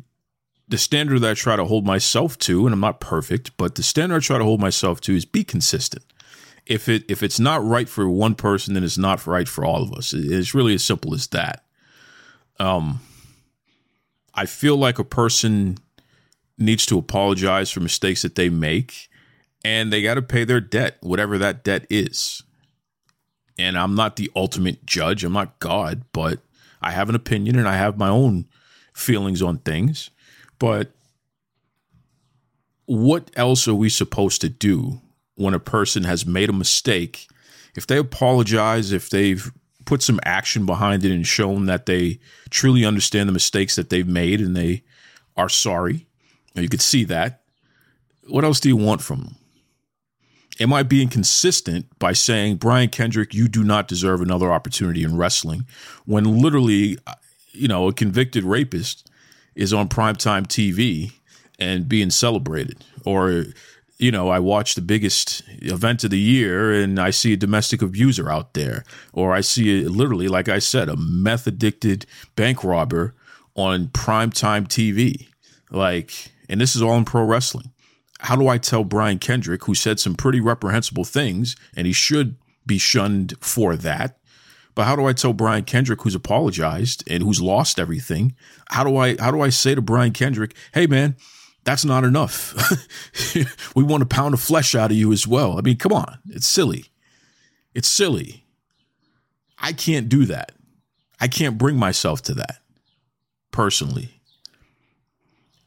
[0.70, 3.84] the standard that I try to hold myself to, and I'm not perfect, but the
[3.84, 6.06] standard I try to hold myself to is be consistent.
[6.70, 9.84] If it if it's not right for one person, then it's not right for all
[9.84, 10.14] of us.
[10.14, 11.64] It's really as simple as that.
[12.60, 13.00] Um,
[14.34, 15.78] I feel like a person
[16.58, 19.10] needs to apologize for mistakes that they make
[19.64, 22.44] and they got to pay their debt, whatever that debt is.
[23.60, 26.40] And I'm not the ultimate judge, I'm not God, but
[26.82, 28.46] I have an opinion and I have my own
[28.94, 30.10] feelings on things.
[30.60, 30.92] But
[32.86, 35.02] what else are we supposed to do
[35.38, 37.28] when a person has made a mistake?
[37.76, 39.50] If they apologize, if they've
[39.86, 42.20] put some action behind it and shown that they
[42.50, 44.84] truly understand the mistakes that they've made and they
[45.38, 46.08] are sorry,
[46.56, 47.42] you could see that.
[48.28, 49.36] What else do you want from them?
[50.60, 55.16] Am I being consistent by saying, Brian Kendrick, you do not deserve another opportunity in
[55.16, 55.66] wrestling
[56.06, 57.14] when literally, uh,
[57.52, 59.10] you know, a convicted rapist
[59.56, 61.14] is on primetime TV
[61.60, 62.84] and being celebrated?
[63.06, 63.46] Or,
[64.00, 67.82] you know, I watch the biggest event of the year and I see a domestic
[67.82, 68.84] abuser out there.
[69.12, 73.16] Or I see, a, literally, like I said, a meth addicted bank robber
[73.56, 75.28] on primetime TV.
[75.72, 77.72] Like, and this is all in pro wrestling.
[78.20, 82.36] How do I tell Brian Kendrick, who said some pretty reprehensible things, and he should
[82.66, 84.18] be shunned for that?
[84.76, 88.36] But how do I tell Brian Kendrick, who's apologized and who's lost everything,
[88.70, 91.16] how do I how do I say to Brian Kendrick, hey man,
[91.68, 92.56] that's not enough.
[93.76, 95.58] we want a pound of flesh out of you as well.
[95.58, 96.86] I mean, come on, it's silly.
[97.74, 98.46] It's silly.
[99.60, 100.54] I can't do that.
[101.20, 102.60] I can't bring myself to that
[103.52, 104.22] personally.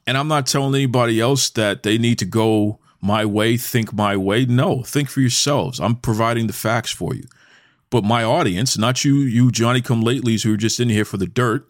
[0.07, 4.17] And I'm not telling anybody else that they need to go my way, think my
[4.17, 4.47] way.
[4.47, 5.81] No, think for yourselves.
[5.81, 7.25] I'm providing the facts for you.
[7.91, 11.19] But my audience, not you, you Johnny come latelys who are just in here for
[11.19, 11.70] the dirt,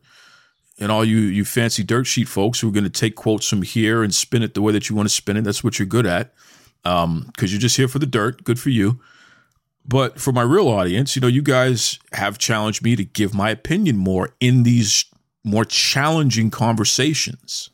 [0.81, 3.63] and all you you fancy dirt sheet folks who are going to take quotes from
[3.63, 5.45] here and spin it the way that you want to spin it.
[5.45, 6.33] That's what you're good at,
[6.83, 8.43] because um, you're just here for the dirt.
[8.45, 9.01] Good for you.
[9.87, 13.51] But for my real audience, you know, you guys have challenged me to give my
[13.51, 15.05] opinion more in these
[15.43, 17.71] more challenging conversations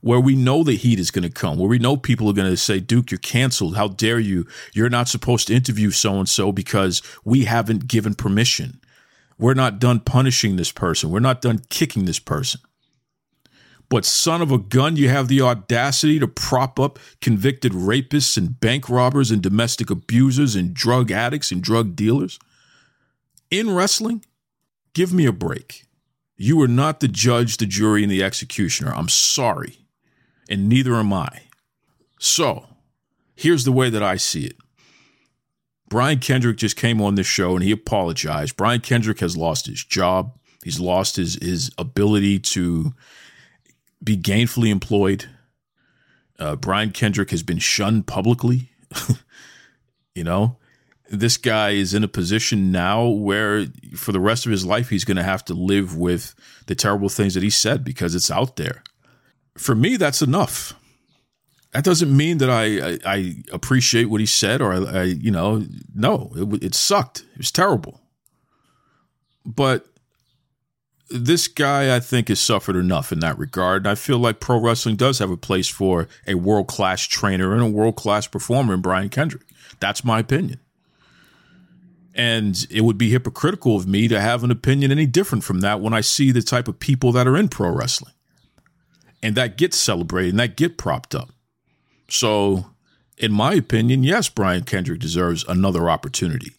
[0.00, 2.50] where we know the heat is going to come, where we know people are going
[2.50, 3.76] to say, Duke, you're canceled.
[3.76, 4.46] How dare you?
[4.72, 8.79] You're not supposed to interview so and so because we haven't given permission.
[9.40, 11.10] We're not done punishing this person.
[11.10, 12.60] We're not done kicking this person.
[13.88, 18.60] But, son of a gun, you have the audacity to prop up convicted rapists and
[18.60, 22.38] bank robbers and domestic abusers and drug addicts and drug dealers
[23.50, 24.24] in wrestling?
[24.94, 25.86] Give me a break.
[26.36, 28.94] You are not the judge, the jury, and the executioner.
[28.94, 29.80] I'm sorry
[30.50, 31.44] and neither am I.
[32.18, 32.66] So,
[33.36, 34.56] here's the way that I see it.
[35.90, 38.56] Brian Kendrick just came on this show and he apologized.
[38.56, 40.38] Brian Kendrick has lost his job.
[40.64, 42.94] He's lost his his ability to
[44.02, 45.26] be gainfully employed.
[46.38, 48.70] Uh, Brian Kendrick has been shunned publicly.
[50.14, 50.56] you know,
[51.10, 55.04] this guy is in a position now where for the rest of his life he's
[55.04, 56.34] going to have to live with
[56.66, 58.82] the terrible things that he said because it's out there
[59.60, 60.74] for me, that's enough.
[61.72, 65.30] That doesn't mean that I, I, I appreciate what he said or I, I you
[65.30, 65.64] know,
[65.94, 67.20] no, it, it sucked.
[67.32, 68.00] It was terrible.
[69.46, 69.86] But
[71.10, 73.82] this guy, I think, has suffered enough in that regard.
[73.82, 77.52] And I feel like pro wrestling does have a place for a world class trainer
[77.52, 79.42] and a world class performer in Brian Kendrick.
[79.80, 80.60] That's my opinion.
[82.14, 85.80] And it would be hypocritical of me to have an opinion any different from that
[85.80, 88.14] when I see the type of people that are in pro wrestling
[89.22, 91.30] and that gets celebrated and that get propped up.
[92.10, 92.66] So,
[93.16, 96.52] in my opinion, yes, Brian Kendrick deserves another opportunity.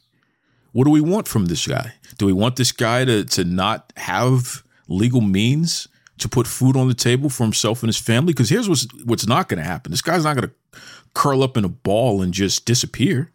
[0.71, 1.93] What do we want from this guy?
[2.17, 5.87] Do we want this guy to, to not have legal means
[6.19, 8.33] to put food on the table for himself and his family?
[8.33, 10.79] Because here's what's, what's not going to happen this guy's not going to
[11.13, 13.31] curl up in a ball and just disappear.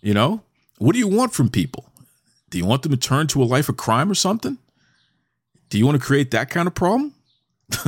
[0.00, 0.42] You know?
[0.78, 1.90] What do you want from people?
[2.50, 4.58] Do you want them to turn to a life of crime or something?
[5.68, 7.14] Do you want to create that kind of problem?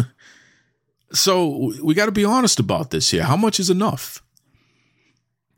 [1.12, 3.24] So we got to be honest about this here.
[3.24, 4.22] How much is enough?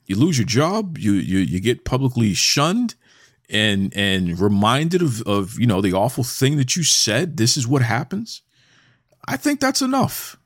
[0.07, 2.95] You lose your job, you you you get publicly shunned
[3.49, 7.37] and and reminded of of you know the awful thing that you said.
[7.37, 8.43] This is what happens.
[9.27, 10.37] I think that's enough.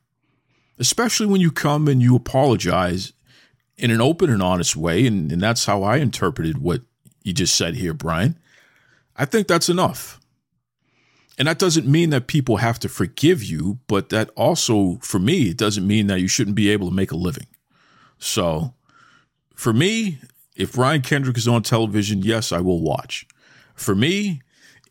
[0.78, 3.12] Especially when you come and you apologize
[3.76, 6.82] in an open and honest way, and, and that's how I interpreted what
[7.22, 8.38] you just said here, Brian.
[9.16, 10.20] I think that's enough.
[11.36, 15.50] And that doesn't mean that people have to forgive you, but that also, for me,
[15.50, 17.46] it doesn't mean that you shouldn't be able to make a living.
[18.18, 18.74] So,
[19.54, 20.18] for me,
[20.54, 23.26] if Brian Kendrick is on television, yes, I will watch.
[23.74, 24.42] For me,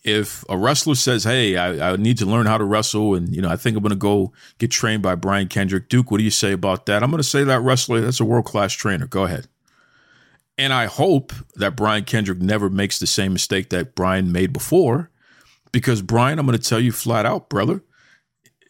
[0.03, 3.41] if a wrestler says, "Hey, I, I, need to learn how to wrestle," and you
[3.41, 6.23] know, I think I'm going to go get trained by Brian Kendrick, Duke, what do
[6.25, 7.03] you say about that?
[7.03, 9.07] I'm going to say that wrestler, that's a world class trainer.
[9.07, 9.47] Go ahead.
[10.57, 15.09] And I hope that Brian Kendrick never makes the same mistake that Brian made before,
[15.74, 17.84] because Brian, I'm going to tell you flat out, brother,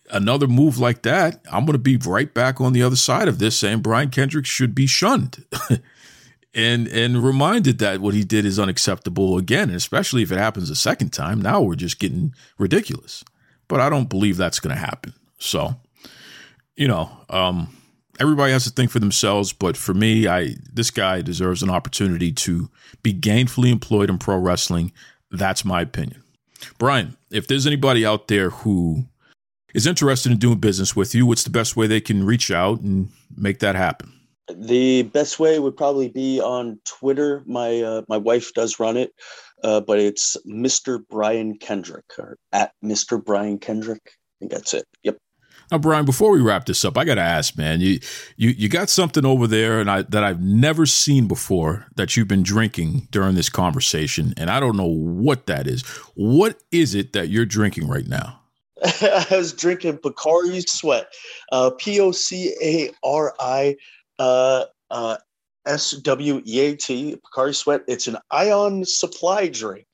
[0.10, 3.38] another move like that, I'm going to be right back on the other side of
[3.38, 5.46] this saying Brian Kendrick should be shunned.
[6.56, 10.70] and and reminded that what he did is unacceptable again, and especially if it happens
[10.70, 11.42] a second time.
[11.42, 13.24] Now we're just getting ridiculous.
[13.68, 15.14] But I don't believe that's going to happen.
[15.40, 15.76] So,
[16.76, 17.76] you know, um,
[18.20, 19.54] everybody has to think for themselves.
[19.54, 22.70] But for me, I this guy deserves an opportunity to
[23.02, 24.92] be gainfully employed in pro wrestling.
[25.32, 26.23] That's my opinion.
[26.78, 29.06] Brian, if there's anybody out there who
[29.74, 32.82] is interested in doing business with you, what's the best way they can reach out
[32.82, 34.12] and make that happen?
[34.54, 37.44] The best way would probably be on Twitter.
[37.46, 39.14] My uh, my wife does run it,
[39.64, 41.02] uh, but it's Mr.
[41.10, 43.24] Brian Kendrick or at Mr.
[43.24, 44.02] Brian Kendrick.
[44.06, 44.86] I think that's it.
[45.04, 45.18] Yep.
[45.72, 48.00] Now, Brian, before we wrap this up, I got to ask, man, you
[48.38, 52.28] you you got something over there, and I that I've never seen before that you've
[52.28, 55.84] been drinking during this conversation, and I don't know what that is.
[56.16, 58.42] What is it that you're drinking right now?
[58.84, 61.08] I was drinking Pocari Sweat,
[61.52, 63.76] uh, P O C A R I
[64.20, 65.18] uh, uh,
[65.66, 67.82] S W E A T, Pocari Sweat.
[67.88, 69.88] It's an ion supply drink.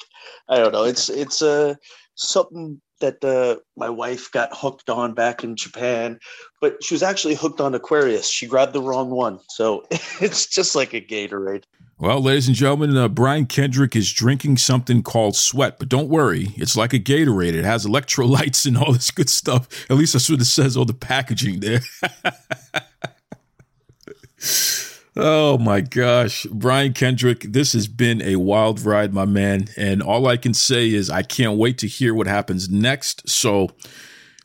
[0.47, 0.83] I don't know.
[0.83, 1.75] It's it's uh,
[2.15, 6.19] something that my wife got hooked on back in Japan,
[6.61, 8.29] but she was actually hooked on Aquarius.
[8.29, 9.85] She grabbed the wrong one, so
[10.21, 11.63] it's just like a Gatorade.
[11.97, 16.49] Well, ladies and gentlemen, uh, Brian Kendrick is drinking something called sweat, but don't worry,
[16.55, 17.53] it's like a Gatorade.
[17.53, 19.67] It has electrolytes and all this good stuff.
[19.89, 21.81] At least that's what it says on the packaging there.
[25.15, 29.67] oh my gosh, Brian Kendrick, this has been a wild ride, my man.
[29.77, 33.27] And all I can say is I can't wait to hear what happens next.
[33.29, 33.69] So,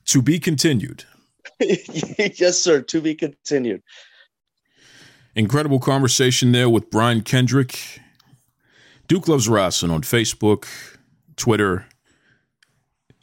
[0.07, 1.05] to be continued.
[1.61, 2.83] yes, sir.
[2.83, 3.83] To be continued.
[5.35, 8.01] Incredible conversation there with Brian Kendrick.
[9.09, 10.67] Duke Loves Wrestling on Facebook,
[11.37, 11.87] Twitter,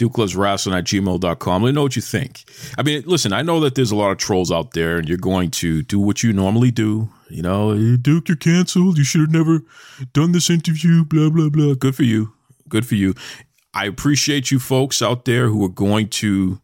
[0.01, 1.61] Duke Loves Wrestling at gmail.com.
[1.61, 2.43] Let me know what you think.
[2.75, 5.19] I mean, listen, I know that there's a lot of trolls out there and you're
[5.19, 7.11] going to do what you normally do.
[7.29, 8.97] You know, hey, Duke, you're canceled.
[8.97, 9.61] You should have never
[10.11, 11.75] done this interview, blah, blah, blah.
[11.75, 12.33] Good for you.
[12.67, 13.13] Good for you.
[13.75, 16.59] I appreciate you folks out there who are going to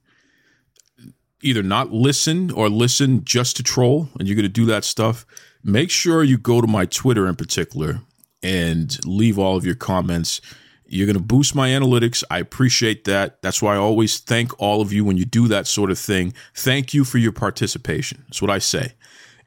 [1.43, 5.27] either not listen or listen just to troll and you're going to do that stuff,
[5.63, 8.01] make sure you go to my Twitter in particular
[8.41, 10.41] and leave all of your comments.
[10.89, 12.23] You're going to boost my analytics.
[12.29, 13.41] I appreciate that.
[13.41, 16.33] That's why I always thank all of you when you do that sort of thing.
[16.55, 18.23] Thank you for your participation.
[18.27, 18.93] That's what I say.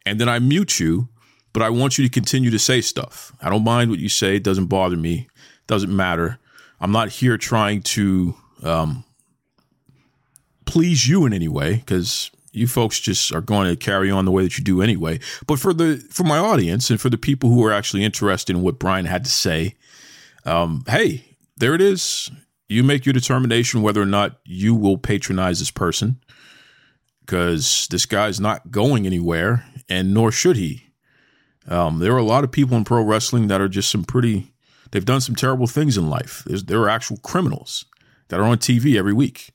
[0.04, 1.08] And then I mute you,
[1.52, 3.32] but I want you to continue to say stuff.
[3.40, 4.36] I don't mind what you say.
[4.36, 5.28] It doesn't bother me.
[5.34, 6.38] It doesn't matter.
[6.80, 9.04] I'm not here trying to um,
[10.64, 14.30] please you in any way because you folks just are going to carry on the
[14.30, 15.20] way that you do anyway.
[15.46, 18.62] But for the for my audience and for the people who are actually interested in
[18.62, 19.74] what Brian had to say,
[20.44, 21.24] um, hey,
[21.60, 22.30] there it is.
[22.68, 26.20] You make your determination whether or not you will patronize this person
[27.20, 30.86] because this guy's not going anywhere, and nor should he.
[31.68, 34.52] Um, there are a lot of people in pro wrestling that are just some pretty.
[34.90, 36.42] They've done some terrible things in life.
[36.46, 37.84] There's, there are actual criminals
[38.28, 39.50] that are on TV every week.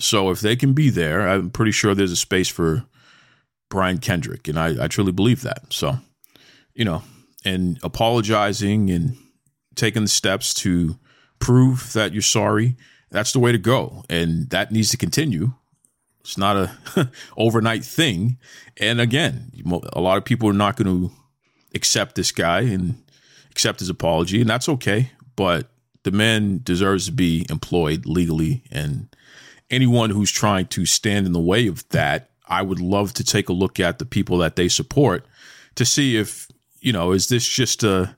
[0.00, 2.84] So if they can be there, I'm pretty sure there's a space for
[3.68, 5.72] Brian Kendrick, and I, I truly believe that.
[5.72, 5.98] So,
[6.74, 7.02] you know,
[7.44, 9.16] and apologizing and
[9.76, 10.98] taking the steps to
[11.38, 12.76] prove that you're sorry,
[13.10, 15.52] that's the way to go, and that needs to continue.
[16.20, 18.38] It's not a overnight thing.
[18.76, 19.50] And again,
[19.92, 21.14] a lot of people are not going to
[21.74, 23.02] accept this guy and
[23.50, 25.12] accept his apology, and that's okay.
[25.36, 25.70] But
[26.02, 29.08] the man deserves to be employed legally and
[29.70, 33.48] anyone who's trying to stand in the way of that, I would love to take
[33.48, 35.26] a look at the people that they support
[35.74, 36.48] to see if,
[36.80, 38.16] you know, is this just a,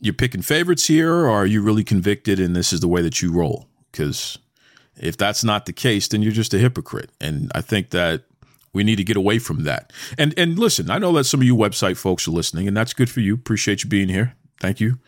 [0.00, 3.22] you're picking favorites here or are you really convicted and this is the way that
[3.22, 3.66] you roll?
[3.90, 4.38] Because
[4.96, 7.10] if that's not the case, then you're just a hypocrite.
[7.20, 8.24] And I think that
[8.72, 9.92] we need to get away from that.
[10.16, 12.92] And and listen, I know that some of you website folks are listening, and that's
[12.92, 13.34] good for you.
[13.34, 14.34] Appreciate you being here.
[14.60, 14.98] Thank you.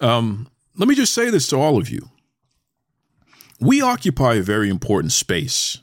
[0.00, 2.08] Um, let me just say this to all of you
[3.60, 5.78] we occupy a very important space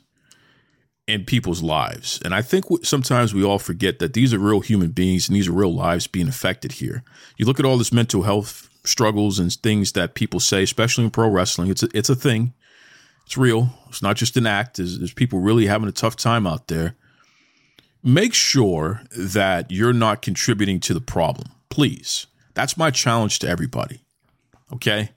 [1.08, 2.20] in people's lives.
[2.22, 5.48] And I think sometimes we all forget that these are real human beings and these
[5.48, 7.02] are real lives being affected here.
[7.38, 11.10] You look at all this mental health struggles and things that people say, especially in
[11.10, 11.70] pro wrestling.
[11.70, 12.52] It's a, it's a thing.
[13.24, 13.70] It's real.
[13.88, 14.76] It's not just an act.
[14.76, 16.94] There's, people really having a tough time out there.
[18.02, 22.26] Make sure that you're not contributing to the problem, please.
[22.52, 24.02] That's my challenge to everybody.
[24.74, 25.10] Okay?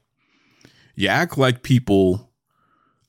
[0.95, 2.29] You act like people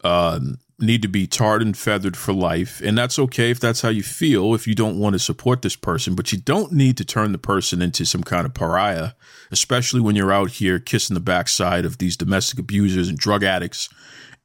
[0.03, 0.41] uh,
[0.83, 2.80] need to be tarred and feathered for life.
[2.83, 5.76] And that's okay if that's how you feel, if you don't want to support this
[5.76, 9.12] person, but you don't need to turn the person into some kind of pariah,
[9.51, 13.89] especially when you're out here kissing the backside of these domestic abusers and drug addicts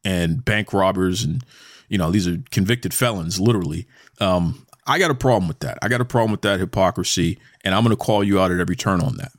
[0.06, 1.24] and bank robbers.
[1.24, 1.44] And,
[1.90, 3.88] you know, these are convicted felons, literally.
[4.22, 5.78] Um, I got a problem with that.
[5.82, 7.40] I got a problem with that hypocrisy.
[7.64, 9.32] And I'm going to call you out at every turn on that.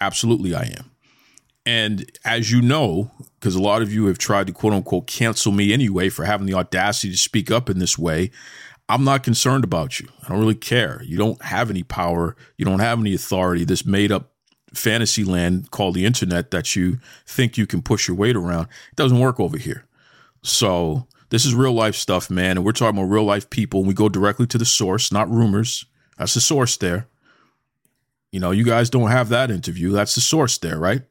[0.00, 0.90] Absolutely, I am.
[1.66, 5.50] And as you know, because a lot of you have tried to quote unquote cancel
[5.50, 8.30] me anyway for having the audacity to speak up in this way,
[8.88, 10.08] I'm not concerned about you.
[10.22, 11.02] I don't really care.
[11.04, 12.36] You don't have any power.
[12.56, 13.64] You don't have any authority.
[13.64, 14.30] This made up
[14.72, 18.68] fantasy land called the internet that you think you can push your weight around.
[18.90, 19.86] It doesn't work over here.
[20.42, 22.58] So this is real life stuff, man.
[22.58, 23.80] And we're talking about real life people.
[23.80, 25.84] And we go directly to the source, not rumors.
[26.16, 27.08] That's the source there.
[28.30, 29.90] You know, you guys don't have that interview.
[29.90, 31.02] That's the source there, right?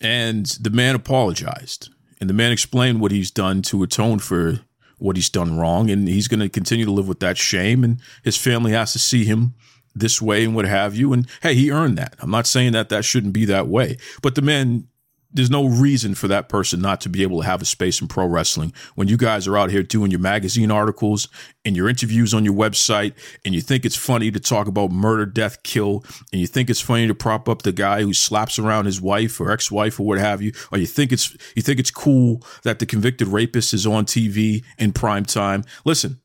[0.00, 1.90] And the man apologized.
[2.20, 4.60] And the man explained what he's done to atone for
[4.98, 5.90] what he's done wrong.
[5.90, 7.84] And he's going to continue to live with that shame.
[7.84, 9.54] And his family has to see him
[9.94, 11.12] this way and what have you.
[11.12, 12.14] And hey, he earned that.
[12.20, 13.96] I'm not saying that that shouldn't be that way.
[14.22, 14.88] But the man
[15.32, 18.08] there's no reason for that person not to be able to have a space in
[18.08, 21.28] pro wrestling when you guys are out here doing your magazine articles
[21.64, 23.12] and your interviews on your website
[23.44, 26.80] and you think it's funny to talk about murder death kill and you think it's
[26.80, 30.18] funny to prop up the guy who slaps around his wife or ex-wife or what
[30.18, 33.86] have you or you think it's you think it's cool that the convicted rapist is
[33.86, 36.20] on TV in prime time listen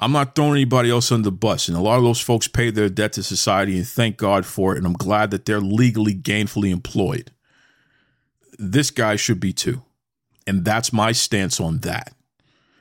[0.00, 1.68] I'm not throwing anybody else under the bus.
[1.68, 4.74] And a lot of those folks pay their debt to society and thank God for
[4.74, 4.78] it.
[4.78, 7.30] And I'm glad that they're legally, gainfully employed
[8.58, 9.82] this guy should be too.
[10.46, 12.12] And that's my stance on that.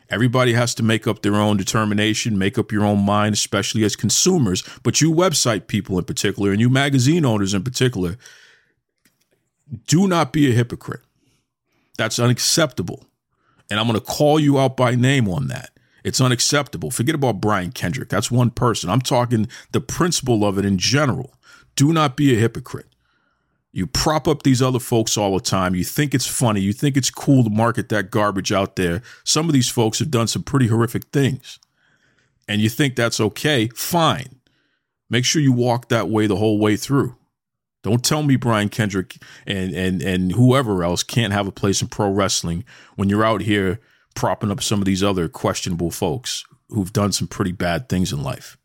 [0.10, 3.96] Everybody has to make up their own determination, make up your own mind, especially as
[3.96, 4.64] consumers.
[4.84, 8.18] But you website people in particular, and you magazine owners in particular,
[9.88, 11.02] do not be a hypocrite.
[11.98, 13.06] That's unacceptable.
[13.72, 15.72] And I'm going to call you out by name on that.
[16.04, 16.92] It's unacceptable.
[16.92, 18.10] Forget about Brian Kendrick.
[18.10, 18.90] That's one person.
[18.90, 21.34] I'm talking the principle of it in general.
[21.76, 22.93] Do not be a hypocrite.
[23.76, 25.74] You prop up these other folks all the time.
[25.74, 26.62] You think it's funny.
[26.62, 29.02] You think it's cool to market that garbage out there.
[29.24, 31.60] Some of these folks have done some pretty horrific things.
[32.48, 33.70] And you think that's okay.
[33.70, 34.40] Fine.
[35.10, 37.16] Make sure you walk that way the whole way through.
[37.82, 41.90] Don't tell me Brian Kendrick and and and whoever else can't have a place in
[41.90, 42.64] pro wrestling
[42.96, 43.80] when you're out here
[44.16, 48.24] propping up some of these other questionable folks who've done some pretty bad things in
[48.24, 48.58] life.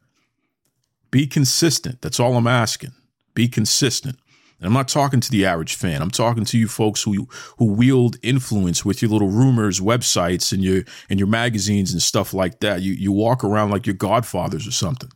[1.10, 2.00] Be consistent.
[2.00, 2.92] That's all I'm asking.
[3.34, 4.18] Be consistent.
[4.58, 6.02] And I'm not talking to the average fan.
[6.02, 7.28] I'm talking to you folks who
[7.58, 12.34] who wield influence with your little rumors, websites, and your and your magazines and stuff
[12.34, 12.82] like that.
[12.82, 15.10] You you walk around like your godfathers or something.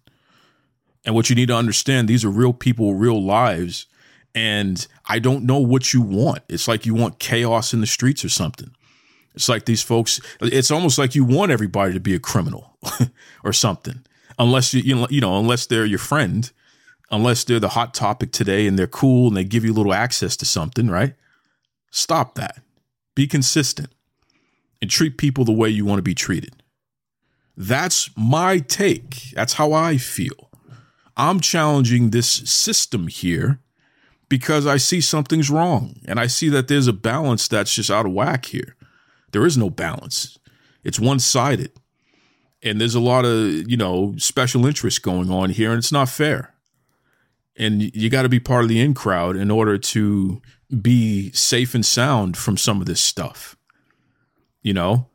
[1.05, 3.87] And what you need to understand, these are real people, real lives.
[4.35, 6.41] And I don't know what you want.
[6.49, 8.71] It's like you want chaos in the streets or something.
[9.35, 12.77] It's like these folks, it's almost like you want everybody to be a criminal
[13.45, 14.05] or something.
[14.39, 16.51] Unless you, you know, you know, unless they're your friend
[17.13, 19.93] unless they're the hot topic today and they're cool and they give you a little
[19.93, 21.15] access to something, right?
[21.91, 22.63] Stop that.
[23.15, 23.91] Be consistent
[24.81, 26.63] and treat people the way you want to be treated.
[27.55, 29.31] That's my take.
[29.35, 30.51] That's how I feel.
[31.15, 33.61] I'm challenging this system here
[34.31, 38.07] because I see something's wrong and I see that there's a balance that's just out
[38.07, 38.75] of whack here.
[39.33, 40.39] There is no balance.
[40.83, 41.73] It's one-sided.
[42.63, 46.09] And there's a lot of, you know, special interests going on here and it's not
[46.09, 46.52] fair
[47.57, 50.41] and you got to be part of the in crowd in order to
[50.81, 53.57] be safe and sound from some of this stuff.
[54.63, 55.09] You know,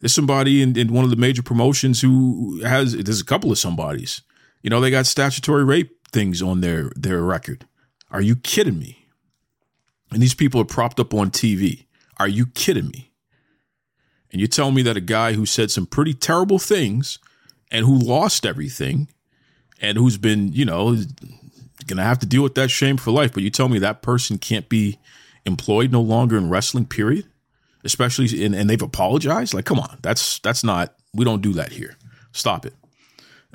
[0.00, 3.58] there's somebody in, in one of the major promotions who has there's a couple of
[3.58, 4.22] somebodies.
[4.62, 7.66] You know, they got statutory rape things on their their record.
[8.10, 9.08] Are you kidding me?
[10.10, 11.86] And these people are propped up on TV.
[12.18, 13.12] Are you kidding me?
[14.30, 17.18] And you tell me that a guy who said some pretty terrible things
[17.70, 19.08] and who lost everything
[19.80, 20.96] and who's been, you know,
[21.86, 23.32] gonna have to deal with that shame for life.
[23.32, 24.98] But you tell me that person can't be
[25.44, 27.26] employed no longer in wrestling, period.
[27.84, 29.52] Especially in, and they've apologized.
[29.52, 30.94] Like, come on, that's that's not.
[31.12, 31.96] We don't do that here.
[32.32, 32.74] Stop it.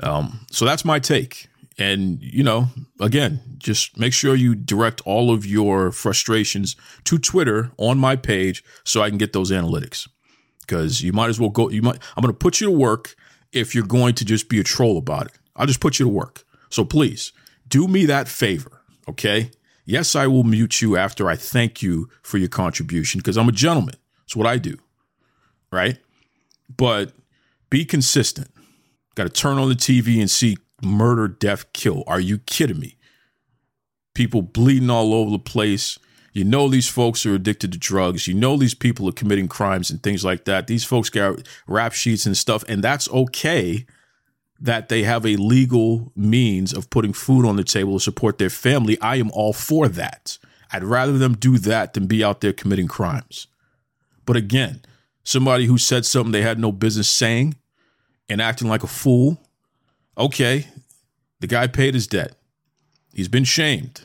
[0.02, 1.48] Um, so that's my take.
[1.80, 2.68] And you know,
[3.00, 8.64] again, just make sure you direct all of your frustrations to Twitter on my page
[8.84, 10.08] so I can get those analytics.
[10.62, 11.70] Because you might as well go.
[11.70, 11.98] You might.
[12.16, 13.16] I'm to put you to work
[13.52, 15.32] if you're going to just be a troll about it.
[15.56, 16.44] I'll just put you to work.
[16.70, 17.32] So please
[17.70, 19.52] do me that favor, okay?
[19.86, 23.54] Yes, I will mute you after I thank you for your contribution because I'm a
[23.54, 23.96] gentleman.
[24.26, 24.78] It's what I do,
[25.72, 25.98] right?
[26.76, 27.14] But
[27.70, 28.50] be consistent.
[29.16, 32.04] Got to turn on the TV and see murder, death, kill.
[32.06, 32.98] Are you kidding me?
[34.14, 35.98] People bleeding all over the place.
[36.34, 38.28] You know these folks are addicted to drugs.
[38.28, 40.68] You know these people are committing crimes and things like that.
[40.68, 43.86] These folks got rap sheets and stuff, and that's okay
[44.62, 48.50] that they have a legal means of putting food on the table to support their
[48.50, 50.38] family, I am all for that.
[50.72, 53.48] I'd rather them do that than be out there committing crimes.
[54.26, 54.82] But again,
[55.24, 57.56] somebody who said something they had no business saying
[58.28, 59.42] and acting like a fool,
[60.18, 60.68] okay,
[61.40, 62.36] the guy paid his debt.
[63.14, 64.02] He's been shamed.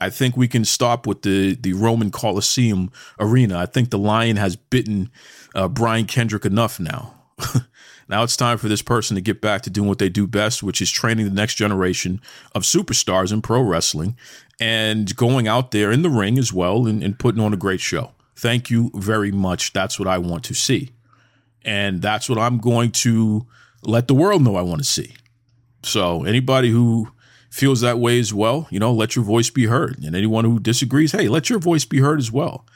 [0.00, 2.90] I think we can stop with the the Roman Coliseum
[3.20, 3.56] arena.
[3.58, 5.10] I think the lion has bitten
[5.54, 7.14] uh, Brian Kendrick enough now.
[8.12, 10.62] Now it's time for this person to get back to doing what they do best,
[10.62, 12.20] which is training the next generation
[12.54, 14.18] of superstars in pro wrestling
[14.60, 17.80] and going out there in the ring as well and, and putting on a great
[17.80, 18.10] show.
[18.36, 19.72] Thank you very much.
[19.72, 20.90] That's what I want to see.
[21.64, 23.46] And that's what I'm going to
[23.82, 25.14] let the world know I want to see.
[25.82, 27.08] So anybody who
[27.48, 30.04] feels that way as well, you know, let your voice be heard.
[30.04, 32.66] And anyone who disagrees, hey, let your voice be heard as well.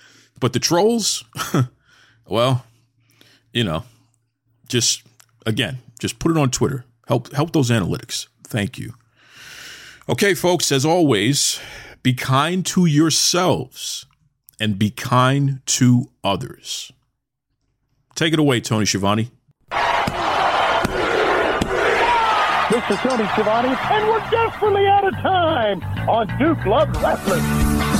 [0.40, 1.24] But the trolls,
[2.26, 2.64] well,
[3.52, 3.84] you know,
[4.66, 5.05] just
[5.46, 6.84] Again, just put it on Twitter.
[7.06, 8.26] Help help those analytics.
[8.44, 8.94] Thank you.
[10.08, 11.60] Okay, folks, as always,
[12.02, 14.06] be kind to yourselves
[14.60, 16.92] and be kind to others.
[18.14, 19.30] Take it away, Tony Schiavone.
[22.68, 27.95] This is Tony Schiavone, and we're desperately out of time on Duke Love Wrestling.